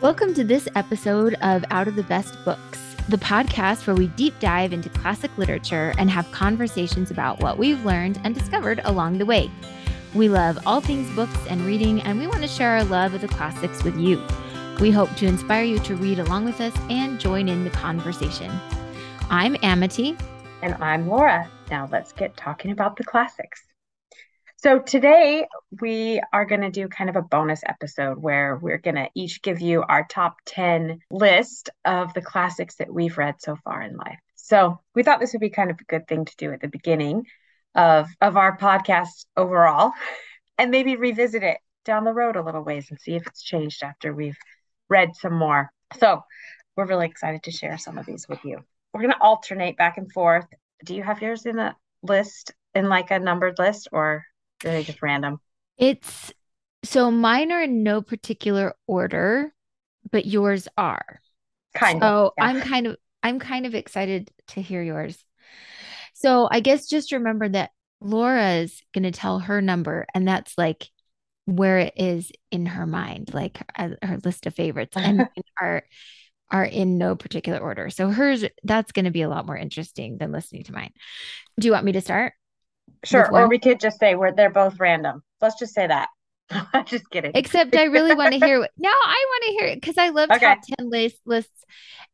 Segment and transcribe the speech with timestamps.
[0.00, 2.78] Welcome to this episode of Out of the Best Books,
[3.08, 7.84] the podcast where we deep dive into classic literature and have conversations about what we've
[7.84, 9.50] learned and discovered along the way.
[10.14, 13.22] We love all things books and reading, and we want to share our love of
[13.22, 14.22] the classics with you.
[14.78, 18.52] We hope to inspire you to read along with us and join in the conversation.
[19.30, 20.16] I'm Amity.
[20.62, 21.50] And I'm Laura.
[21.72, 23.67] Now let's get talking about the classics.
[24.60, 25.46] So today
[25.80, 29.40] we are going to do kind of a bonus episode where we're going to each
[29.40, 33.96] give you our top 10 list of the classics that we've read so far in
[33.96, 34.18] life.
[34.34, 36.66] So we thought this would be kind of a good thing to do at the
[36.66, 37.26] beginning
[37.76, 39.92] of of our podcast overall
[40.58, 43.84] and maybe revisit it down the road a little ways and see if it's changed
[43.84, 44.38] after we've
[44.88, 45.70] read some more.
[46.00, 46.24] So
[46.76, 48.58] we're really excited to share some of these with you.
[48.92, 50.46] We're going to alternate back and forth.
[50.84, 54.24] Do you have yours in a list in like a numbered list or
[54.64, 55.40] are they just random?
[55.76, 56.32] It's
[56.84, 59.52] so mine are in no particular order,
[60.10, 61.20] but yours are.
[61.74, 62.32] Kind so of.
[62.38, 62.44] Yeah.
[62.44, 65.22] I'm kind of I'm kind of excited to hear yours.
[66.14, 70.88] So I guess just remember that Laura's going to tell her number and that's like
[71.46, 75.28] where it is in her mind, like her list of favorites and
[75.60, 75.82] are
[76.50, 77.90] are in no particular order.
[77.90, 80.92] So hers that's going to be a lot more interesting than listening to mine.
[81.58, 82.32] Do you want me to start?
[83.04, 83.32] Sure.
[83.32, 85.22] Or we could just say we're they're both random.
[85.40, 86.08] Let's just say that.
[86.50, 87.32] I'm just kidding.
[87.34, 90.30] Except I really want to hear no, I want to hear it because I love
[90.30, 90.46] okay.
[90.46, 91.64] top 10 list lists.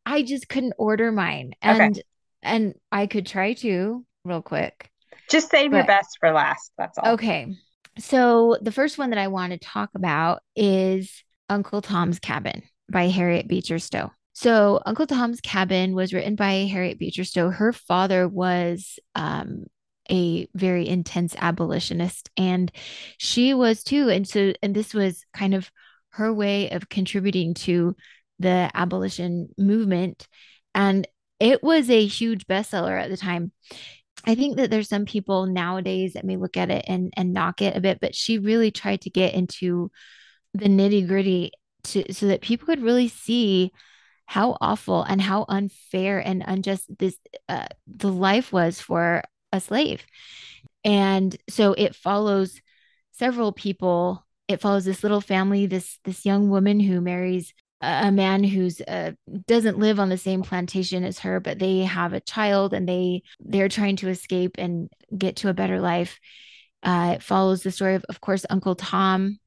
[0.06, 1.54] I just couldn't order mine.
[1.62, 2.02] And okay.
[2.42, 4.90] and I could try to real quick.
[5.30, 6.72] Just save but, your best for last.
[6.76, 7.14] That's all.
[7.14, 7.54] Okay.
[7.98, 13.08] So the first one that I want to talk about is Uncle Tom's Cabin by
[13.08, 14.10] Harriet Beecher Stowe.
[14.32, 17.50] So Uncle Tom's Cabin was written by Harriet Beecher Stowe.
[17.50, 19.66] Her father was um,
[20.10, 22.70] a very intense abolitionist and
[23.18, 25.70] she was too and so and this was kind of
[26.10, 27.96] her way of contributing to
[28.38, 30.28] the abolition movement
[30.74, 31.06] and
[31.40, 33.52] it was a huge bestseller at the time.
[34.24, 37.60] I think that there's some people nowadays that may look at it and and knock
[37.60, 39.90] it a bit but she really tried to get into
[40.54, 41.52] the nitty gritty
[41.84, 43.70] to so that people could really see
[44.26, 49.22] how awful and how unfair and unjust this uh, the life was for
[49.54, 50.04] a slave.
[50.84, 52.60] And so it follows
[53.12, 54.26] several people.
[54.48, 59.12] It follows this little family, this this young woman who marries a man who's uh,
[59.46, 63.22] doesn't live on the same plantation as her, but they have a child and they
[63.40, 66.18] they're trying to escape and get to a better life.
[66.82, 69.38] Uh, it follows the story of, of course, Uncle Tom,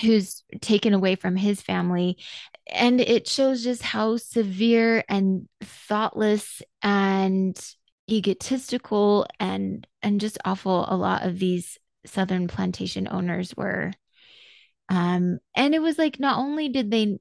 [0.00, 2.16] who's taken away from his family,
[2.66, 7.58] and it shows just how severe and thoughtless and
[8.10, 10.86] egotistical and and just awful.
[10.88, 13.92] A lot of these southern plantation owners were
[14.88, 17.18] um and it was like not only did they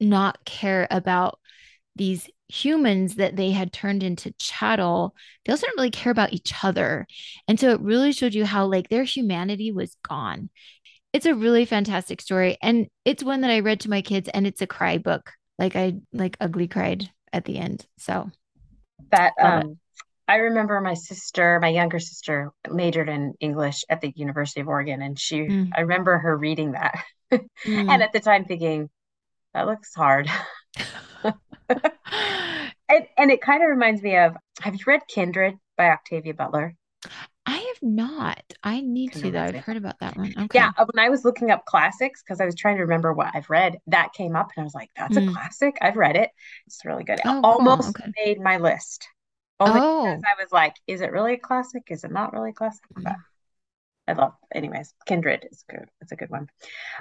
[0.00, 1.38] not care about
[1.96, 6.52] these humans that they had turned into chattel they also didn't really care about each
[6.64, 7.06] other.
[7.46, 10.50] And so it really showed you how like their humanity was gone.
[11.12, 12.56] It's a really fantastic story.
[12.62, 15.32] And it's one that i read to my kids and it's a cry book.
[15.58, 17.86] Like i like ugly cried at the end.
[17.98, 18.30] So
[19.10, 19.78] that um
[20.30, 25.02] I remember my sister, my younger sister, majored in English at the University of Oregon,
[25.02, 25.70] and she, mm.
[25.74, 27.02] I remember her reading that,
[27.32, 27.42] mm.
[27.66, 28.88] and at the time thinking,
[29.54, 30.30] that looks hard.
[31.24, 31.34] and,
[33.18, 36.76] and it kind of reminds me of Have you read Kindred by Octavia Butler?
[37.44, 38.40] I have not.
[38.62, 39.42] I need to though.
[39.42, 40.32] I've heard about that one.
[40.42, 40.60] Okay.
[40.60, 43.50] Yeah, when I was looking up classics because I was trying to remember what I've
[43.50, 45.28] read, that came up, and I was like, "That's mm.
[45.28, 45.76] a classic.
[45.80, 46.30] I've read it.
[46.68, 47.18] It's really good.
[47.18, 48.12] It oh, almost okay.
[48.24, 49.08] made my list."
[49.60, 50.04] Only oh.
[50.04, 51.84] because I was like, is it really a classic?
[51.88, 52.82] Is it not really a classic?
[52.94, 53.04] Mm-hmm.
[53.04, 53.16] But
[54.08, 55.88] I love, anyways, Kindred is good.
[56.00, 56.48] It's a good one.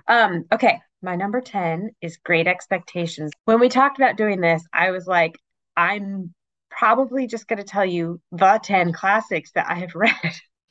[0.07, 3.31] Um, okay, my number 10 is Great Expectations.
[3.45, 5.39] When we talked about doing this, I was like,
[5.75, 6.33] I'm
[6.69, 10.13] probably just going to tell you the 10 classics that I have read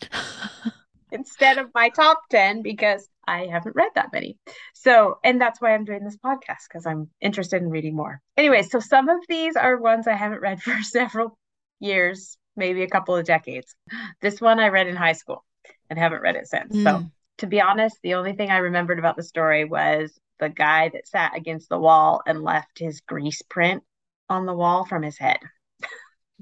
[1.10, 4.38] instead of my top 10 because I haven't read that many.
[4.74, 8.20] So, and that's why I'm doing this podcast because I'm interested in reading more.
[8.36, 11.36] Anyway, so some of these are ones I haven't read for several
[11.80, 13.74] years, maybe a couple of decades.
[14.20, 15.44] This one I read in high school
[15.88, 16.74] and haven't read it since.
[16.74, 16.82] Mm.
[16.84, 20.88] So, to be honest, the only thing I remembered about the story was the guy
[20.88, 23.82] that sat against the wall and left his grease print
[24.28, 25.38] on the wall from his head.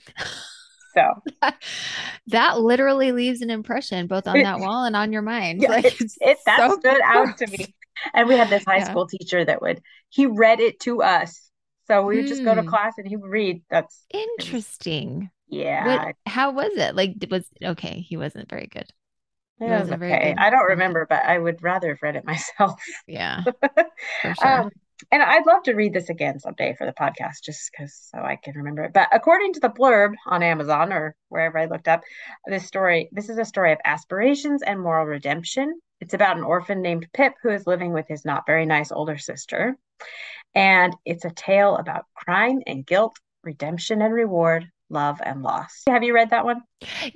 [0.94, 1.22] so
[2.28, 5.60] that literally leaves an impression both on that wall and on your mind.
[5.62, 7.28] Yeah, like it, it that so stood gross.
[7.28, 7.74] out to me.
[8.14, 8.90] And we had this high yeah.
[8.90, 9.80] school teacher that would
[10.10, 11.45] he read it to us
[11.86, 12.68] so we would just go to hmm.
[12.68, 13.62] class and he would read.
[13.70, 15.30] That's interesting.
[15.48, 16.06] Yeah.
[16.06, 16.96] What, how was it?
[16.96, 18.00] Like, it was okay.
[18.00, 18.86] He wasn't very good.
[19.60, 20.34] It was okay.
[20.36, 22.80] I don't remember, but I would rather have read it myself.
[23.06, 23.44] Yeah.
[24.22, 24.34] Sure.
[24.46, 24.70] um,
[25.10, 28.36] and I'd love to read this again someday for the podcast just because so I
[28.36, 28.92] can remember it.
[28.92, 32.02] But according to the blurb on Amazon or wherever I looked up,
[32.46, 35.80] this story, this is a story of aspirations and moral redemption.
[36.00, 39.18] It's about an orphan named Pip who is living with his not very nice older
[39.18, 39.76] sister.
[40.54, 45.82] And it's a tale about crime and guilt, redemption and reward, love and loss.
[45.88, 46.62] Have you read that one?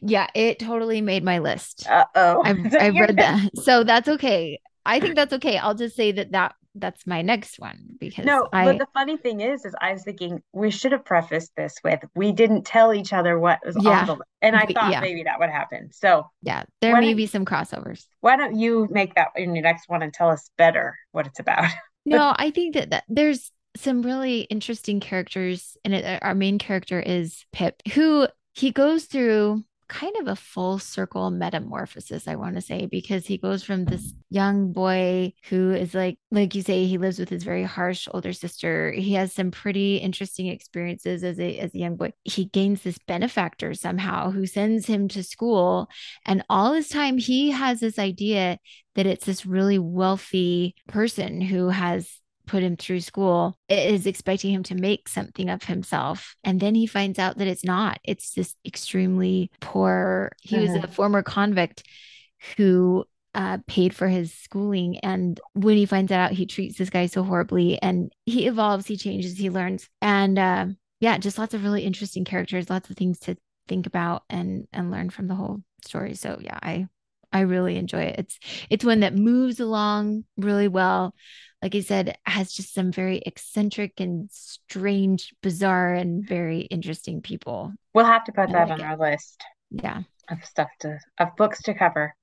[0.00, 1.86] Yeah, it totally made my list.
[1.88, 2.42] Uh oh.
[2.44, 3.50] I've, I've read that.
[3.62, 4.60] So that's okay.
[4.84, 5.58] I think that's okay.
[5.58, 9.16] I'll just say that that that's my next one because no I, but the funny
[9.16, 12.94] thing is is i was thinking we should have prefaced this with we didn't tell
[12.94, 14.00] each other what was Yeah.
[14.00, 15.00] on the list and i thought yeah.
[15.00, 18.06] maybe that would happen so yeah, there may be some crossovers.
[18.20, 21.40] why don't you make that in your next one and tell us better what it's
[21.40, 21.70] about
[22.06, 26.98] No, I think that, that there's some really interesting characters, and it, our main character
[26.98, 32.60] is Pip, who he goes through kind of a full circle metamorphosis, I want to
[32.60, 36.96] say, because he goes from this young boy who is like, like you say, he
[36.96, 38.92] lives with his very harsh older sister.
[38.92, 42.12] He has some pretty interesting experiences as a as a young boy.
[42.24, 45.88] He gains this benefactor somehow who sends him to school,
[46.24, 48.58] and all this time he has this idea
[48.94, 52.20] that it's this really wealthy person who has
[52.50, 56.34] put him through school is expecting him to make something of himself.
[56.42, 58.00] And then he finds out that it's not.
[58.02, 61.84] It's this extremely poor he was a former convict
[62.56, 63.04] who
[63.36, 64.98] uh, paid for his schooling.
[64.98, 68.96] And when he finds out he treats this guy so horribly and he evolves he
[68.96, 69.88] changes he learns.
[70.02, 70.66] And uh,
[70.98, 73.36] yeah just lots of really interesting characters lots of things to
[73.68, 76.14] think about and and learn from the whole story.
[76.14, 76.88] So yeah i
[77.32, 78.16] I really enjoy it.
[78.18, 78.38] It's
[78.70, 81.14] it's one that moves along really well.
[81.62, 87.74] Like I said, has just some very eccentric and strange, bizarre, and very interesting people.
[87.94, 88.84] we'll have to put I that like on it.
[88.84, 90.02] our list Yeah.
[90.30, 92.14] Of stuff to of books to cover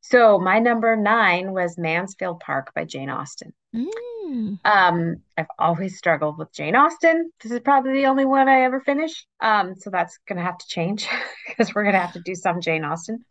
[0.00, 4.58] so my number nine was mansfield park by jane austen Mm.
[4.64, 7.30] Um, I've always struggled with Jane Austen.
[7.40, 9.26] This is probably the only one I ever finish.
[9.40, 11.08] Um, so that's gonna have to change
[11.48, 13.24] because we're gonna have to do some Jane Austen.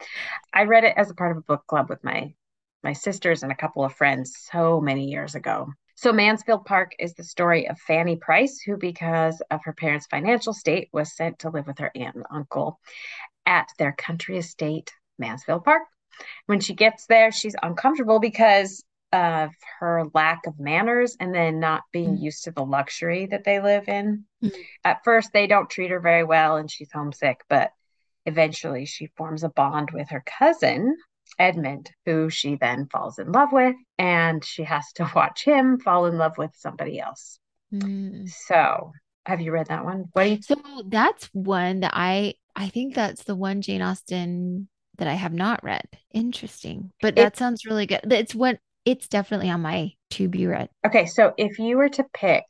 [0.53, 2.33] I read it as a part of a book club with my
[2.83, 5.67] my sisters and a couple of friends so many years ago.
[5.95, 10.53] So Mansfield Park is the story of Fanny Price, who, because of her parents' financial
[10.53, 12.79] state, was sent to live with her aunt and uncle
[13.49, 15.83] at their country estate, Mansfield Park.
[16.45, 19.49] When she gets there, she's uncomfortable because of
[19.79, 22.21] her lack of manners and then not being Mm.
[22.21, 24.25] used to the luxury that they live in.
[24.43, 24.51] Mm.
[24.85, 27.71] At first, they don't treat her very well and she's homesick, but
[28.27, 30.95] eventually she forms a bond with her cousin,
[31.39, 36.05] Edmund, who she then falls in love with, and she has to watch him fall
[36.05, 37.39] in love with somebody else.
[37.73, 38.29] Mm.
[38.29, 38.91] So,
[39.25, 40.05] have you read that one?
[40.13, 44.67] What do you So that's one that I I think that's the one Jane Austen
[44.97, 45.87] that I have not read.
[46.11, 46.91] Interesting.
[47.01, 48.11] But It- that sounds really good.
[48.11, 50.69] It's what it's definitely on my to be read.
[50.85, 52.43] Okay, so if you were to pick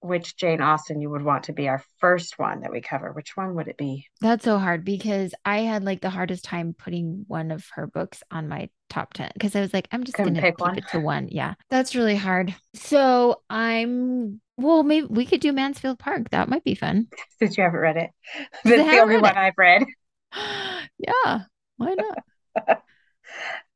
[0.00, 3.36] which Jane Austen you would want to be our first one that we cover, which
[3.36, 4.06] one would it be?
[4.20, 8.22] That's so hard because I had like the hardest time putting one of her books
[8.30, 10.78] on my top 10 because I was like, I'm just gonna pick keep one.
[10.78, 11.28] it to one.
[11.30, 12.54] Yeah, that's really hard.
[12.74, 16.30] So I'm well, maybe we could do Mansfield Park.
[16.30, 17.06] That might be fun.
[17.38, 18.10] Since you haven't read it.
[18.64, 19.36] That's the only one it.
[19.36, 19.84] I've read.
[20.98, 21.42] Yeah,
[21.76, 22.82] why not?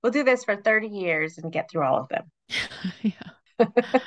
[0.02, 2.24] We'll do this for 30 years and get through all of them.
[3.02, 3.12] Yeah,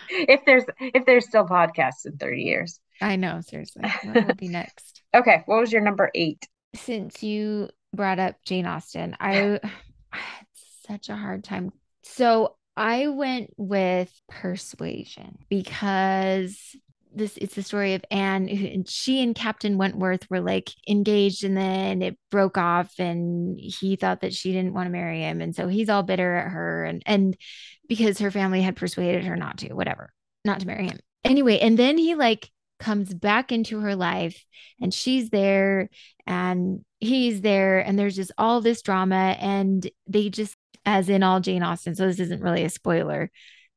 [0.09, 2.79] If there's if there's still podcasts in 30 years.
[3.01, 3.83] I know, seriously.
[4.03, 5.01] What will be next?
[5.15, 6.45] Okay, what was your number eight?
[6.75, 9.67] Since you brought up Jane Austen, I, I
[10.17, 10.45] had
[10.87, 11.71] such a hard time.
[12.03, 16.75] So I went with Persuasion because
[17.13, 21.55] this it's the story of Anne and she and Captain Wentworth were like engaged and
[21.55, 25.39] then it broke off and he thought that she didn't want to marry him.
[25.41, 27.37] And so he's all bitter at her and and
[27.87, 30.11] because her family had persuaded her not to whatever
[30.43, 30.99] not to marry him.
[31.23, 34.43] Anyway and then he like comes back into her life
[34.81, 35.89] and she's there
[36.27, 41.39] and he's there and there's just all this drama and they just as in all
[41.39, 43.31] Jane Austen so this isn't really a spoiler.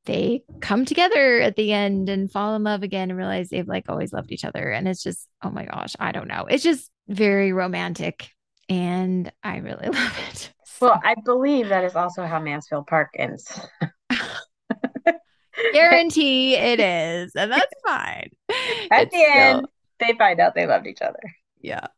[0.04, 3.86] They come together at the end and fall in love again and realize they've like
[3.88, 4.70] always loved each other.
[4.70, 6.46] And it's just oh my gosh I don't know.
[6.48, 8.30] It's just very romantic
[8.68, 10.52] and I really love it.
[10.80, 13.60] Well, I believe that is also how Mansfield Park ends.
[15.72, 18.30] guarantee it is and that's fine.
[18.90, 19.66] At It's the still- end,
[19.98, 21.18] they find out they loved each other.
[21.60, 21.88] Yeah.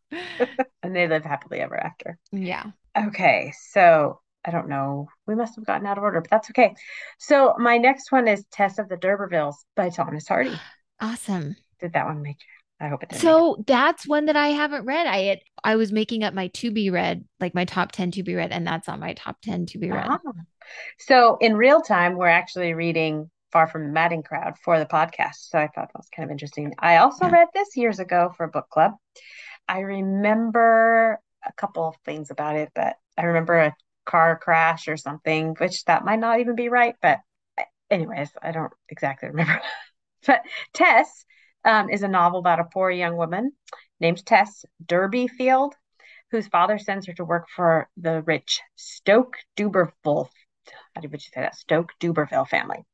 [0.83, 2.19] And they live happily ever after.
[2.33, 2.65] yeah.
[2.99, 5.09] Okay, so I don't know.
[5.27, 6.75] We must have gotten out of order, but that's okay.
[7.19, 10.61] So my next one is Tess of the D'Urbervilles by Thomas Hardy.
[11.01, 12.87] awesome Did that one make you?
[12.87, 13.21] I hope it did.
[13.21, 15.07] So that's one that I haven't read.
[15.07, 18.23] I had I was making up my to be read, like my top 10 to
[18.23, 20.07] be read, and that's on my top 10 to be read.
[20.07, 20.19] Ah.
[20.99, 25.51] So in real time, we're actually reading Far from the Madding Crowd for the podcast.
[25.51, 26.73] So I thought that was kind of interesting.
[26.79, 27.33] I also Yeah.
[27.33, 28.93] read this years ago for book club.
[29.69, 33.75] I remember a couple of things about it, but I remember a
[34.07, 36.95] car crash or something, which that might not even be right.
[37.01, 37.19] But
[37.91, 39.61] anyways, I don't exactly remember.
[40.27, 40.43] but
[40.75, 41.25] Tess
[41.65, 43.53] um, is a novel about a poor young woman
[44.01, 45.73] named Tess Durbeyfield,
[46.31, 50.29] whose father sends her to work for the rich Stoke Duberville.
[50.95, 51.57] How would you say that?
[51.57, 52.85] Stoke Duberville family.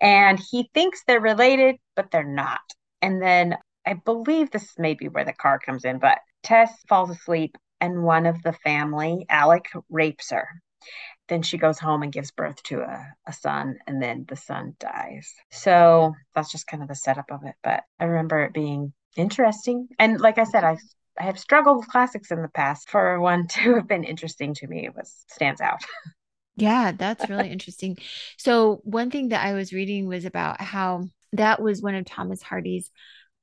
[0.00, 2.60] And he thinks they're related, but they're not.
[3.02, 7.10] And then I believe this may be where the car comes in, but Tess falls
[7.10, 10.48] asleep and one of the family, Alec, rapes her.
[11.28, 14.74] Then she goes home and gives birth to a, a son, and then the son
[14.80, 15.32] dies.
[15.50, 17.54] So that's just kind of the setup of it.
[17.62, 19.88] But I remember it being interesting.
[19.98, 20.78] And like I said, I
[21.18, 22.88] I have struggled with classics in the past.
[22.90, 25.80] For one to have been interesting to me, it was stands out.
[26.56, 27.96] Yeah, that's really interesting.
[28.36, 32.42] So, one thing that I was reading was about how that was one of Thomas
[32.42, 32.90] Hardy's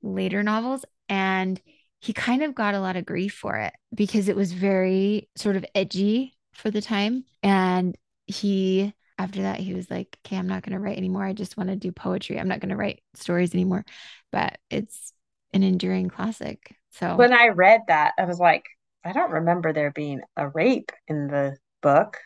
[0.03, 1.59] later novels, and
[1.99, 5.55] he kind of got a lot of grief for it because it was very sort
[5.55, 7.25] of edgy for the time.
[7.43, 11.23] And he, after that, he was like, okay, I'm not going to write anymore.
[11.25, 12.39] I just want to do poetry.
[12.39, 13.83] I'm not going to write stories anymore.
[14.31, 15.13] But it's
[15.53, 16.75] an enduring classic.
[16.91, 18.63] So, When I read that, I was like,
[19.03, 22.17] I don't remember there being a rape in the book.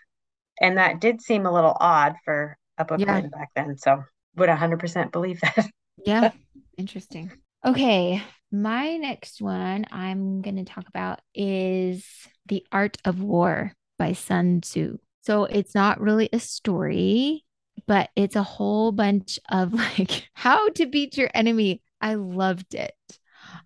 [0.62, 3.08] And that did seem a little odd for a book Yeah.
[3.08, 3.78] written back then.
[3.78, 4.04] So
[4.36, 5.70] would 100% believe that.
[6.06, 6.32] yeah,
[6.78, 7.32] interesting.
[7.66, 12.06] Okay, my next one I'm going to talk about is
[12.48, 14.98] The Art of War by Sun Tzu.
[15.24, 17.46] So it's not really a story,
[17.88, 21.82] but it's a whole bunch of like how to beat your enemy.
[22.02, 22.96] I loved it.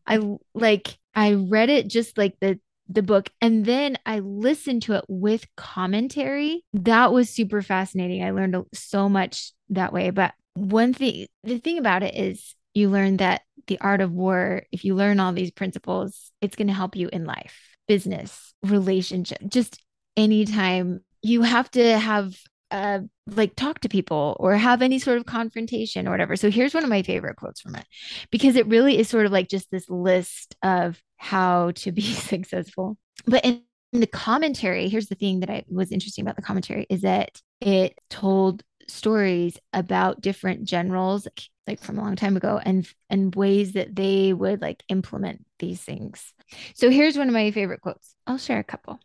[0.05, 0.19] I
[0.53, 5.05] like I read it just like the the book and then I listened to it
[5.07, 6.63] with commentary.
[6.73, 8.23] That was super fascinating.
[8.23, 12.89] I learned so much that way, but one thing the thing about it is you
[12.89, 16.73] learn that the art of war, if you learn all these principles, it's going to
[16.73, 19.81] help you in life, business, relationship, just
[20.15, 22.35] anytime you have to have
[22.71, 26.35] uh like talk to people or have any sort of confrontation or whatever.
[26.35, 27.85] So here's one of my favorite quotes from it
[28.31, 32.97] because it really is sort of like just this list of how to be successful.
[33.25, 33.61] But in,
[33.93, 37.39] in the commentary, here's the thing that I was interesting about the commentary is that
[37.61, 41.27] it told stories about different generals
[41.67, 45.81] like from a long time ago and and ways that they would like implement these
[45.81, 46.33] things.
[46.75, 48.15] So here's one of my favorite quotes.
[48.27, 48.99] I'll share a couple.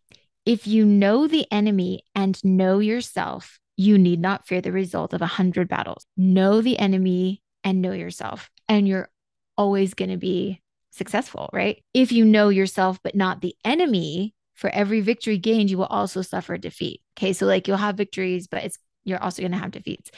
[0.46, 5.22] If you know the enemy and know yourself, you need not fear the result of
[5.22, 6.04] a hundred battles.
[6.16, 9.08] Know the enemy and know yourself, and you're
[9.56, 11.82] always going to be successful, right?
[11.94, 16.20] If you know yourself, but not the enemy, for every victory gained, you will also
[16.22, 17.00] suffer defeat.
[17.16, 17.32] Okay.
[17.32, 20.10] So, like, you'll have victories, but it's you're also going to have defeats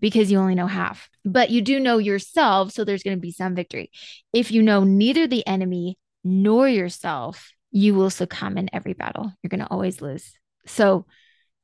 [0.00, 1.08] because you only know half.
[1.24, 2.72] But you do know yourself.
[2.72, 3.90] So, there's going to be some victory.
[4.32, 9.32] If you know neither the enemy nor yourself, you will succumb in every battle.
[9.42, 10.32] You're going to always lose.
[10.66, 11.06] So,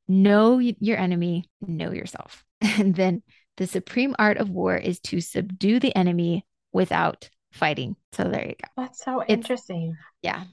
[0.09, 2.45] know your enemy, know yourself.
[2.61, 3.23] And then
[3.57, 7.95] the supreme art of war is to subdue the enemy without fighting.
[8.13, 8.69] So there you go.
[8.83, 9.97] That's so It's- interesting.
[10.23, 10.45] Yeah.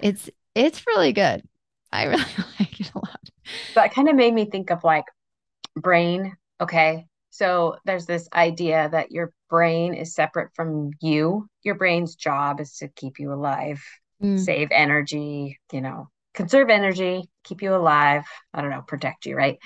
[0.00, 1.42] It's it's really good.
[1.92, 2.24] I really
[2.60, 3.20] like it a lot.
[3.74, 5.04] That kind of made me think of like
[5.76, 6.36] brain.
[6.60, 7.06] Okay.
[7.32, 11.48] So there's this idea that your brain is separate from you.
[11.62, 13.82] Your brain's job is to keep you alive,
[14.22, 18.24] Mm, save energy, you know, conserve energy, keep you alive.
[18.52, 19.58] I don't know, protect you, right?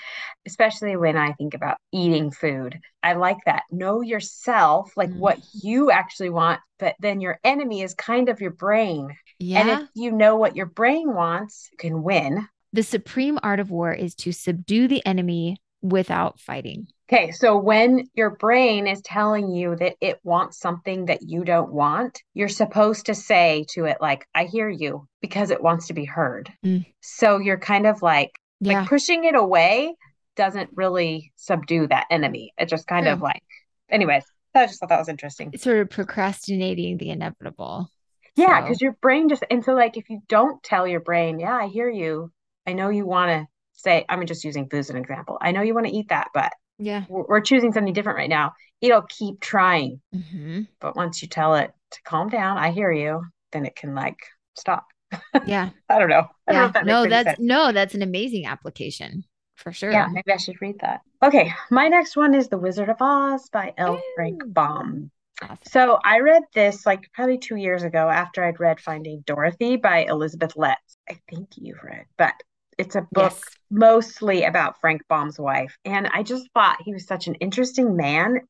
[0.46, 2.78] Especially when I think about eating food.
[3.02, 3.64] I like that.
[3.72, 5.18] Know yourself, like Mm.
[5.18, 9.16] what you actually want, but then your enemy is kind of your brain.
[9.40, 9.60] Yeah.
[9.60, 12.48] And if you know what your brain wants, you can win.
[12.72, 16.88] The supreme art of war is to subdue the enemy without fighting.
[17.08, 21.72] Okay, so when your brain is telling you that it wants something that you don't
[21.72, 25.94] want, you're supposed to say to it, like, I hear you, because it wants to
[25.94, 26.52] be heard.
[26.64, 26.84] Mm.
[27.00, 28.80] So you're kind of like, Yeah.
[28.80, 29.94] like pushing it away
[30.34, 32.52] doesn't really subdue that enemy.
[32.58, 33.42] It just kind of like,
[33.88, 35.50] anyways, I just thought that was interesting.
[35.52, 37.88] It's sort of procrastinating the inevitable.
[38.34, 41.38] Yeah, So- because your brain just, and so like if you don't tell your brain,
[41.38, 42.32] yeah, I hear you.
[42.66, 45.38] I know you want to say, I'm just using food as an example.
[45.40, 47.04] I know you want to eat that, but Yeah.
[47.08, 48.52] we're, choosing something different right now.
[48.80, 50.00] It'll keep trying.
[50.12, 53.94] hmm But once you tell it to calm down, I hear you, then it can
[53.94, 54.18] like
[54.54, 54.86] stop.
[55.46, 55.70] Yeah.
[55.88, 56.26] I don't know.
[56.48, 56.72] I don't know Yeah.
[56.72, 57.38] that No, that's sense.
[57.40, 59.90] no, that's an amazing application for sure.
[59.90, 61.00] Yeah, maybe I should read that.
[61.22, 64.00] Okay, my next one is The Wizard of Oz by L.
[64.14, 65.10] Frank Baum.
[65.42, 65.58] Awesome.
[65.64, 70.04] So I read this like probably two years ago after I'd read Finding Dorothy by
[70.04, 70.96] Elizabeth Letts.
[71.08, 72.34] I think you've read, but
[72.78, 73.56] it's a book Yes.
[73.70, 75.76] mostly about Frank Baum's wife.
[75.84, 78.40] And I just thought he was such an interesting man.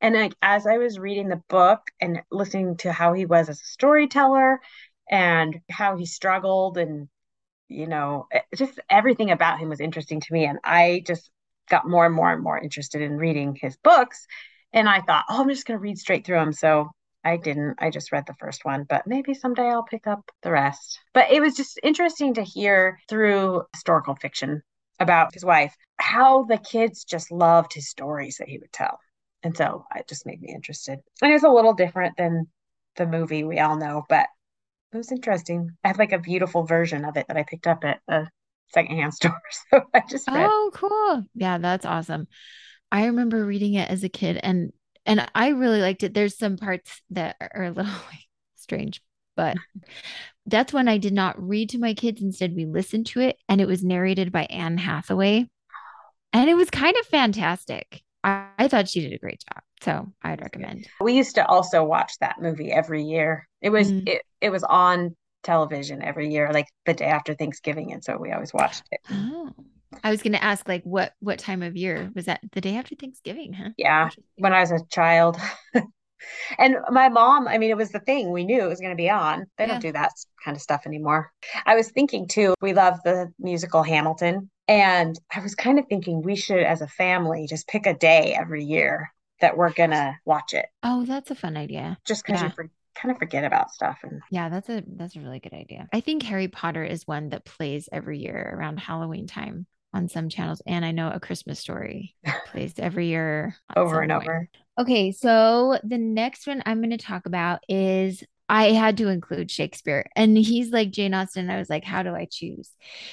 [0.00, 3.60] And like as I was reading the book and listening to how he was as
[3.60, 4.60] a storyteller
[5.10, 7.08] and how he struggled and
[7.68, 11.30] you know, eh, just everything about him was interesting to me and I just
[11.70, 14.26] got more and more and more interested in reading his books
[14.72, 16.90] and I thought, "Oh, I'm just going to read straight through them." So
[17.28, 17.76] I didn't.
[17.78, 20.98] I just read the first one, but maybe someday I'll pick up the rest.
[21.12, 24.62] But it was just interesting to hear through historical fiction
[25.00, 28.98] about his wife how the kids just loved his stories that he would tell.
[29.42, 31.00] And so it just made me interested.
[31.22, 32.46] And it's a little different than
[32.96, 34.26] the movie we all know, but
[34.92, 35.70] it was interesting.
[35.84, 38.26] I have like a beautiful version of it that I picked up at a
[38.72, 39.40] secondhand store.
[39.70, 40.50] So I just read.
[40.50, 41.24] Oh, cool.
[41.34, 42.26] Yeah, that's awesome.
[42.90, 44.72] I remember reading it as a kid and
[45.08, 46.14] and I really liked it.
[46.14, 49.02] There's some parts that are a little like, strange,
[49.36, 49.56] but
[50.46, 52.22] that's when I did not read to my kids.
[52.22, 55.48] Instead, we listened to it and it was narrated by Anne Hathaway.
[56.32, 58.02] And it was kind of fantastic.
[58.22, 59.62] I, I thought she did a great job.
[59.82, 60.86] So I'd recommend.
[61.00, 63.48] We used to also watch that movie every year.
[63.62, 64.08] It was Mm.
[64.08, 67.92] it, it was on television every year, like the day after Thanksgiving.
[67.92, 69.00] And so we always watched it.
[69.10, 69.52] Oh.
[70.04, 72.40] I was going to ask, like, what what time of year was that?
[72.52, 73.70] The day after Thanksgiving, huh?
[73.76, 74.10] Yeah.
[74.36, 75.36] When I was a child.
[76.58, 78.96] And my mom, I mean, it was the thing we knew it was going to
[78.96, 79.46] be on.
[79.56, 79.74] They Yeah.
[79.74, 80.10] don't do that
[80.44, 81.30] kind of stuff anymore.
[81.64, 84.50] I was thinking too, we love the musical Hamilton.
[84.66, 88.34] And I was kind of thinking we should, as a family, just pick a day
[88.38, 91.96] every year that we're going to watch it Oh, that's a fun idea.
[92.04, 92.48] just because Yeah.
[92.58, 93.98] you kind of forget about stuff.
[94.02, 95.88] And Yeah, that's a that's a really good idea.
[95.92, 100.28] I think Harry Potter is one that plays every year around Halloween time on some
[100.28, 102.14] channels, and I know A Christmas Story
[102.46, 104.22] plays every year over and point.
[104.22, 104.48] over.
[104.78, 109.50] Okay, so the next one I'm going to talk about is I had to include
[109.50, 111.42] Shakespeare, and he's like Jane Austen.
[111.44, 112.70] and I was like, how do I choose?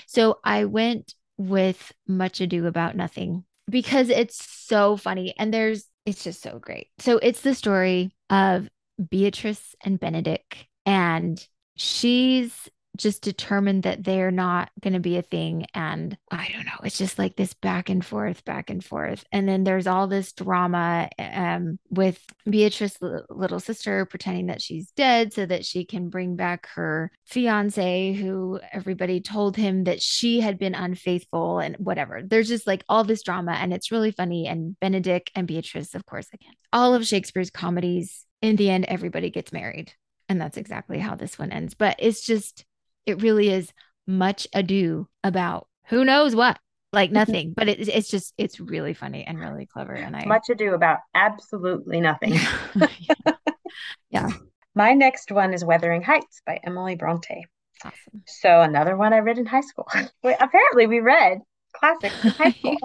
[0.07, 6.23] So I went with Much Ado About Nothing because it's so funny and there's it's
[6.23, 6.87] just so great.
[6.99, 8.69] So it's the story of
[9.09, 11.45] Beatrice and Benedick, and
[11.75, 15.65] she's just determined that they're not going to be a thing.
[15.73, 19.23] And I don't know, it's just like this back and forth, back and forth.
[19.31, 22.97] And then there's all this drama um, with Beatrice's
[23.29, 28.59] little sister pretending that she's dead so that she can bring back her fiance, who
[28.71, 32.21] everybody told him that she had been unfaithful and whatever.
[32.23, 34.47] There's just like all this drama, and it's really funny.
[34.47, 39.29] And Benedick and Beatrice, of course, again, all of Shakespeare's comedies, in the end, everybody
[39.29, 39.93] gets married.
[40.27, 41.73] And that's exactly how this one ends.
[41.73, 42.65] But it's just,
[43.05, 43.71] it really is
[44.07, 46.59] much ado about who knows what,
[46.91, 47.15] like mm-hmm.
[47.15, 47.53] nothing.
[47.55, 49.93] but it, it's just, it's really funny and really clever.
[49.93, 52.33] And I, Much ado about absolutely nothing.
[52.75, 53.33] yeah.
[54.09, 54.29] yeah,
[54.73, 57.45] My next one is Wuthering Heights by Emily Bronte.
[57.83, 58.23] awesome.
[58.27, 59.87] So another one I read in high school.
[60.23, 61.39] Wait, apparently we read
[61.73, 62.77] classics in high school.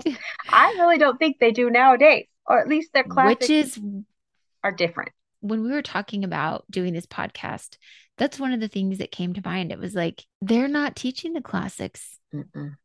[0.48, 3.80] I really don't think they do nowadays, or at least their classics Which is
[4.62, 5.12] are different.
[5.40, 7.76] when we were talking about doing this podcast,
[8.20, 9.72] that's one of the things that came to mind.
[9.72, 12.76] It was like, they're not teaching the classics Mm-mm.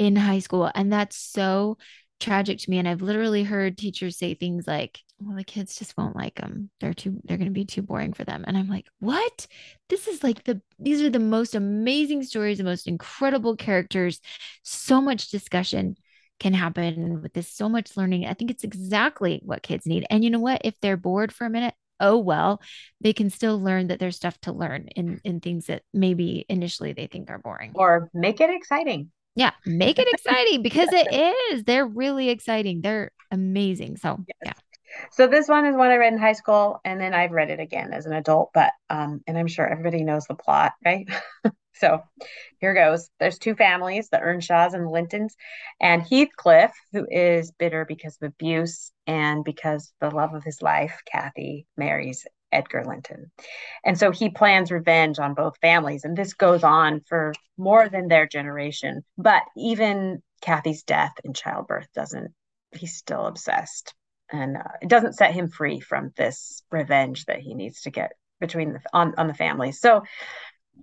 [0.00, 0.68] in high school.
[0.74, 1.78] And that's so
[2.18, 2.78] tragic to me.
[2.78, 6.70] And I've literally heard teachers say things like, well, the kids just won't like them.
[6.80, 8.44] They're too, they're going to be too boring for them.
[8.48, 9.46] And I'm like, what?
[9.88, 14.20] This is like the, these are the most amazing stories, the most incredible characters.
[14.64, 15.96] So much discussion
[16.40, 18.26] can happen with this, so much learning.
[18.26, 20.04] I think it's exactly what kids need.
[20.10, 20.62] And you know what?
[20.64, 22.60] If they're bored for a minute, oh well,
[23.00, 26.92] they can still learn that there's stuff to learn in, in things that maybe initially
[26.92, 27.72] they think are boring.
[27.74, 29.10] Or make it exciting.
[29.34, 31.12] Yeah, make it exciting because it
[31.52, 31.64] is.
[31.64, 32.80] They're really exciting.
[32.80, 33.96] They're amazing.
[33.98, 34.52] So, yeah.
[35.12, 37.60] So this one is one I read in high school, and then I've read it
[37.60, 38.50] again as an adult.
[38.54, 41.08] But um, and I'm sure everybody knows the plot, right?
[41.74, 42.02] so
[42.58, 43.08] here goes.
[43.18, 45.36] There's two families, the Earnshaws and the Lintons,
[45.80, 51.00] and Heathcliff, who is bitter because of abuse and because the love of his life,
[51.06, 53.30] Cathy, marries Edgar Linton.
[53.84, 56.04] And so he plans revenge on both families.
[56.04, 59.04] And this goes on for more than their generation.
[59.16, 62.32] But even Cathy's death in childbirth doesn't,
[62.72, 63.94] he's still obsessed.
[64.32, 68.12] And uh, it doesn't set him free from this revenge that he needs to get
[68.40, 69.72] between the on, on the family.
[69.72, 70.02] So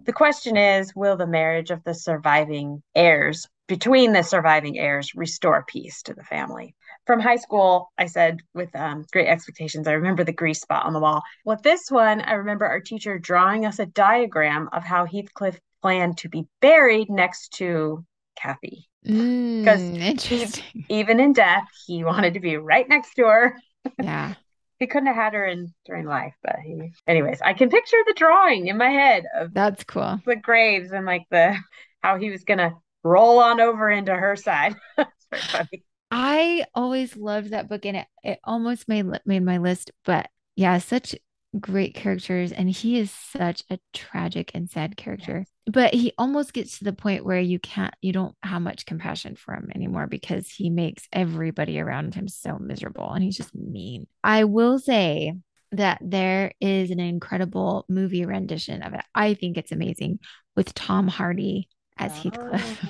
[0.06, 5.66] the question is will the marriage of the surviving heirs between the surviving heirs restore
[5.68, 6.76] peace to the family?
[7.06, 10.94] From high school i said with um, great expectations i remember the grease spot on
[10.94, 11.24] the wall.
[11.46, 16.18] With this one i remember our teacher drawing us a diagram of how heathcliff planned
[16.20, 18.06] to be buried next to
[18.42, 20.86] cathy Mm, interesting.
[20.90, 23.58] even in death he wanted to be right next to her
[23.98, 24.36] Yeah.
[24.80, 28.14] he couldn't have had her in during life but he anyways i can picture the
[28.16, 30.22] drawing in my head of That's cool.
[30.26, 31.58] the graves and like the
[32.04, 32.74] how he was gonna
[33.04, 34.76] roll on over into her side.
[34.98, 35.84] it's very funny.
[36.12, 40.78] I always loved that book and it, it almost made made my list, but yeah,
[40.78, 41.16] such
[41.60, 45.40] great characters and he is such a tragic and sad character.
[45.40, 45.52] Yes.
[45.66, 49.36] But he almost gets to the point where you can't you don't have much compassion
[49.36, 54.08] for him anymore because he makes everybody around him so miserable and he's just mean.
[54.24, 55.34] I will say
[55.74, 59.04] that there is an incredible movie rendition of it.
[59.14, 60.20] I think it's amazing
[60.56, 62.86] with Tom Hardy as Heathcliff.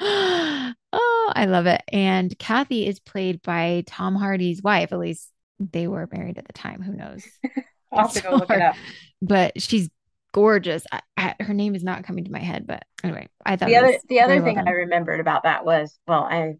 [0.00, 1.82] Oh, oh, I love it.
[1.92, 4.92] And Cathy is played by Tom Hardy's wife.
[4.92, 6.82] At least they were married at the time.
[6.82, 7.24] Who knows?
[7.92, 8.76] I'll have to go look it up.
[9.22, 9.88] But she's
[10.32, 10.84] gorgeous.
[10.92, 13.76] I, I, her name is not coming to my head, but anyway, I thought The
[13.76, 16.54] other the other well thing I remembered about that was, well, I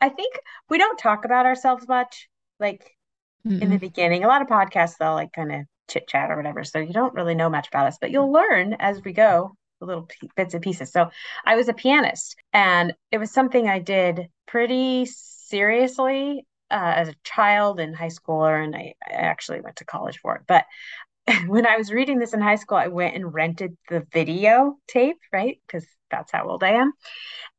[0.00, 2.28] I think we don't talk about ourselves much,
[2.60, 2.96] like
[3.44, 4.24] in the beginning.
[4.24, 7.14] A lot of podcasts they'll like kind of chit chat or whatever, so you don't
[7.14, 10.54] really know much about us, but you'll learn as we go, the little p- bits
[10.54, 10.92] and pieces.
[10.92, 11.10] So
[11.44, 17.14] I was a pianist, and it was something I did pretty seriously uh, as a
[17.22, 20.42] child in high school, and I, I actually went to college for it.
[20.48, 20.64] But
[21.46, 25.18] when I was reading this in high school, I went and rented the video tape,
[25.32, 25.58] right?
[25.66, 26.92] Because that's how old I am.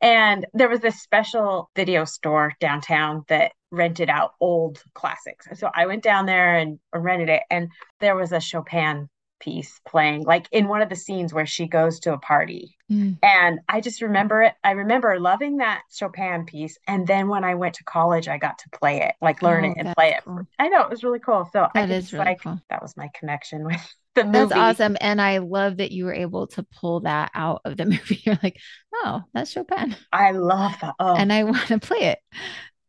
[0.01, 5.47] And there was this special video store downtown that rented out old classics.
[5.53, 7.69] So I went down there and rented it, and
[8.01, 11.99] there was a Chopin piece playing, like in one of the scenes where she goes
[12.01, 12.77] to a party.
[12.91, 13.19] Mm.
[13.23, 14.53] And I just remember it.
[14.63, 16.77] I remember loving that Chopin piece.
[16.87, 19.73] And then when I went to college, I got to play it, like learn it
[19.73, 20.23] Oh, and that's play it.
[20.25, 20.47] cool.
[20.59, 21.49] I know it was really cool.
[21.51, 22.59] So I That is really like, cool.
[22.69, 23.81] that was my connection with
[24.15, 24.97] the movie That's awesome.
[25.01, 28.21] And I love that you were able to pull that out of the movie.
[28.25, 28.59] You're like,
[28.93, 29.95] oh, that's Chopin.
[30.11, 30.95] I love that.
[30.99, 32.19] Oh, And I want to play it.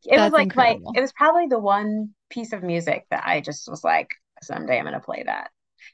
[0.04, 3.40] it was That's like my, it was probably the one piece of music that I
[3.40, 4.08] just was like,
[4.42, 5.50] someday I'm going to play that.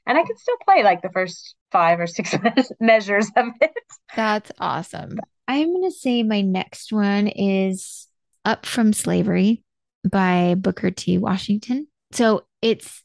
[0.06, 2.34] And I could still play like the first five or six
[2.80, 3.72] measures of it.
[4.14, 5.18] That's awesome.
[5.48, 8.08] I'm going to say my next one is
[8.44, 9.62] Up from Slavery
[10.08, 11.18] by Booker T.
[11.18, 11.86] Washington.
[12.12, 13.02] So it's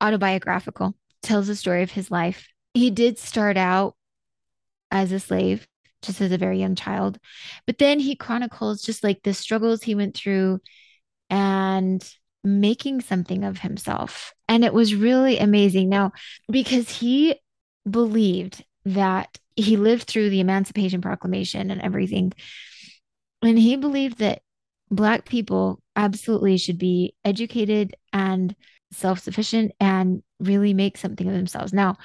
[0.00, 2.48] autobiographical, tells the story of his life.
[2.74, 3.94] He did start out
[4.90, 5.66] as a slave,
[6.02, 7.18] just as a very young child,
[7.66, 10.60] but then he chronicles just like the struggles he went through
[11.30, 12.08] and
[12.44, 14.32] making something of himself.
[14.48, 15.88] And it was really amazing.
[15.88, 16.12] Now,
[16.50, 17.40] because he
[17.88, 22.32] believed that he lived through the Emancipation Proclamation and everything,
[23.42, 24.42] and he believed that
[24.90, 28.54] Black people absolutely should be educated and
[28.92, 31.72] self sufficient and really make something of themselves.
[31.72, 31.96] Now,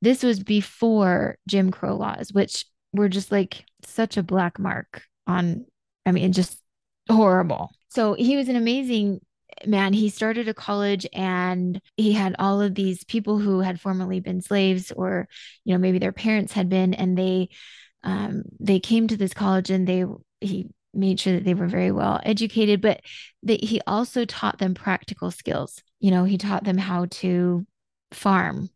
[0.00, 5.66] this was before Jim Crow laws, which were just like such a black mark on,
[6.06, 6.60] I mean, just
[7.08, 7.70] horrible.
[7.88, 9.20] So he was an amazing
[9.66, 9.92] man.
[9.92, 14.40] He started a college and he had all of these people who had formerly been
[14.40, 15.28] slaves or,
[15.64, 17.48] you know, maybe their parents had been, and they,
[18.02, 20.04] um, they came to this college and they,
[20.40, 23.00] he made sure that they were very well educated, but
[23.42, 25.82] that he also taught them practical skills.
[26.00, 27.66] You know, he taught them how to
[28.12, 28.70] farm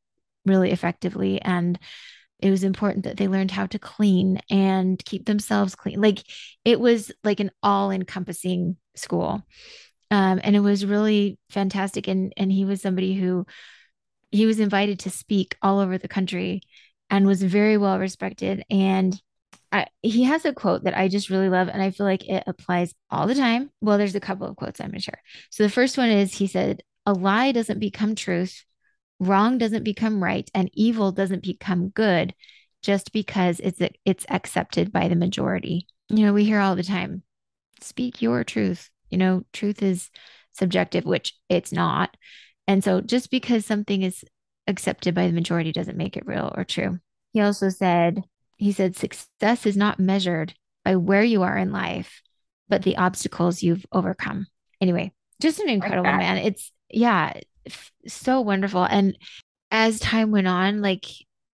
[0.44, 1.78] really effectively and
[2.44, 5.98] it was important that they learned how to clean and keep themselves clean.
[5.98, 6.22] Like
[6.62, 9.42] it was like an all encompassing school.
[10.10, 12.08] Um, and it was really fantastic.
[12.08, 13.46] And, and he was somebody who
[14.30, 16.60] he was invited to speak all over the country
[17.10, 18.64] and was very well respected.
[18.70, 19.20] And
[19.70, 22.44] I, he has a quote that I just really love, and I feel like it
[22.46, 23.70] applies all the time.
[23.80, 25.22] Well, there's a couple of quotes I'm going to share.
[25.50, 28.64] So the first one is he said, A lie doesn't become truth,
[29.18, 32.34] wrong doesn't become right, and evil doesn't become good
[32.82, 35.88] just because it's it's accepted by the majority.
[36.08, 37.22] You know, we hear all the time,
[37.80, 38.90] speak your truth.
[39.14, 40.10] You know, truth is
[40.50, 42.16] subjective, which it's not.
[42.66, 44.24] And so just because something is
[44.66, 46.98] accepted by the majority doesn't make it real or true.
[47.32, 48.24] He also said,
[48.56, 52.22] he said, success is not measured by where you are in life,
[52.68, 54.48] but the obstacles you've overcome.
[54.80, 56.18] Anyway, just an incredible that.
[56.18, 56.38] man.
[56.38, 57.34] It's, yeah,
[57.66, 58.82] f- so wonderful.
[58.82, 59.16] And
[59.70, 61.04] as time went on, like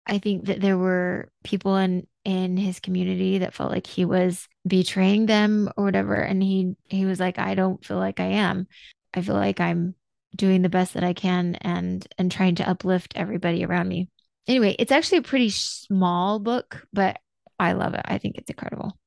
[0.08, 4.48] I think that there were people in in his community that felt like he was
[4.66, 6.14] betraying them or whatever.
[6.14, 8.66] And he he was like, I don't feel like I am.
[9.14, 9.94] I feel like I'm
[10.34, 14.08] doing the best that I can and and trying to uplift everybody around me.
[14.46, 17.18] Anyway, it's actually a pretty small book, but
[17.58, 18.02] I love it.
[18.04, 18.98] I think it's incredible.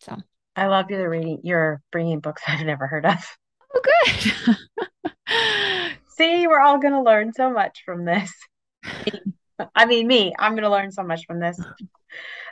[0.00, 0.16] So,
[0.54, 3.36] I love you reading, you're bringing books I've never heard of.
[3.74, 4.56] oh, good.
[6.16, 8.32] See, we're all going to learn so much from this.
[9.74, 11.60] I mean, me, I'm going to learn so much from this.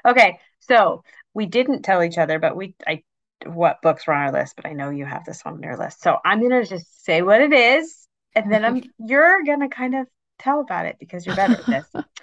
[0.06, 1.02] Okay, so
[1.34, 3.02] we didn't tell each other, but we, I,
[3.46, 5.76] what books were on our list, but I know you have this one on your
[5.76, 6.02] list.
[6.02, 9.68] So I'm going to just say what it is, and then I'm, you're going to
[9.68, 10.06] kind of
[10.38, 12.04] tell about it because you're better at this.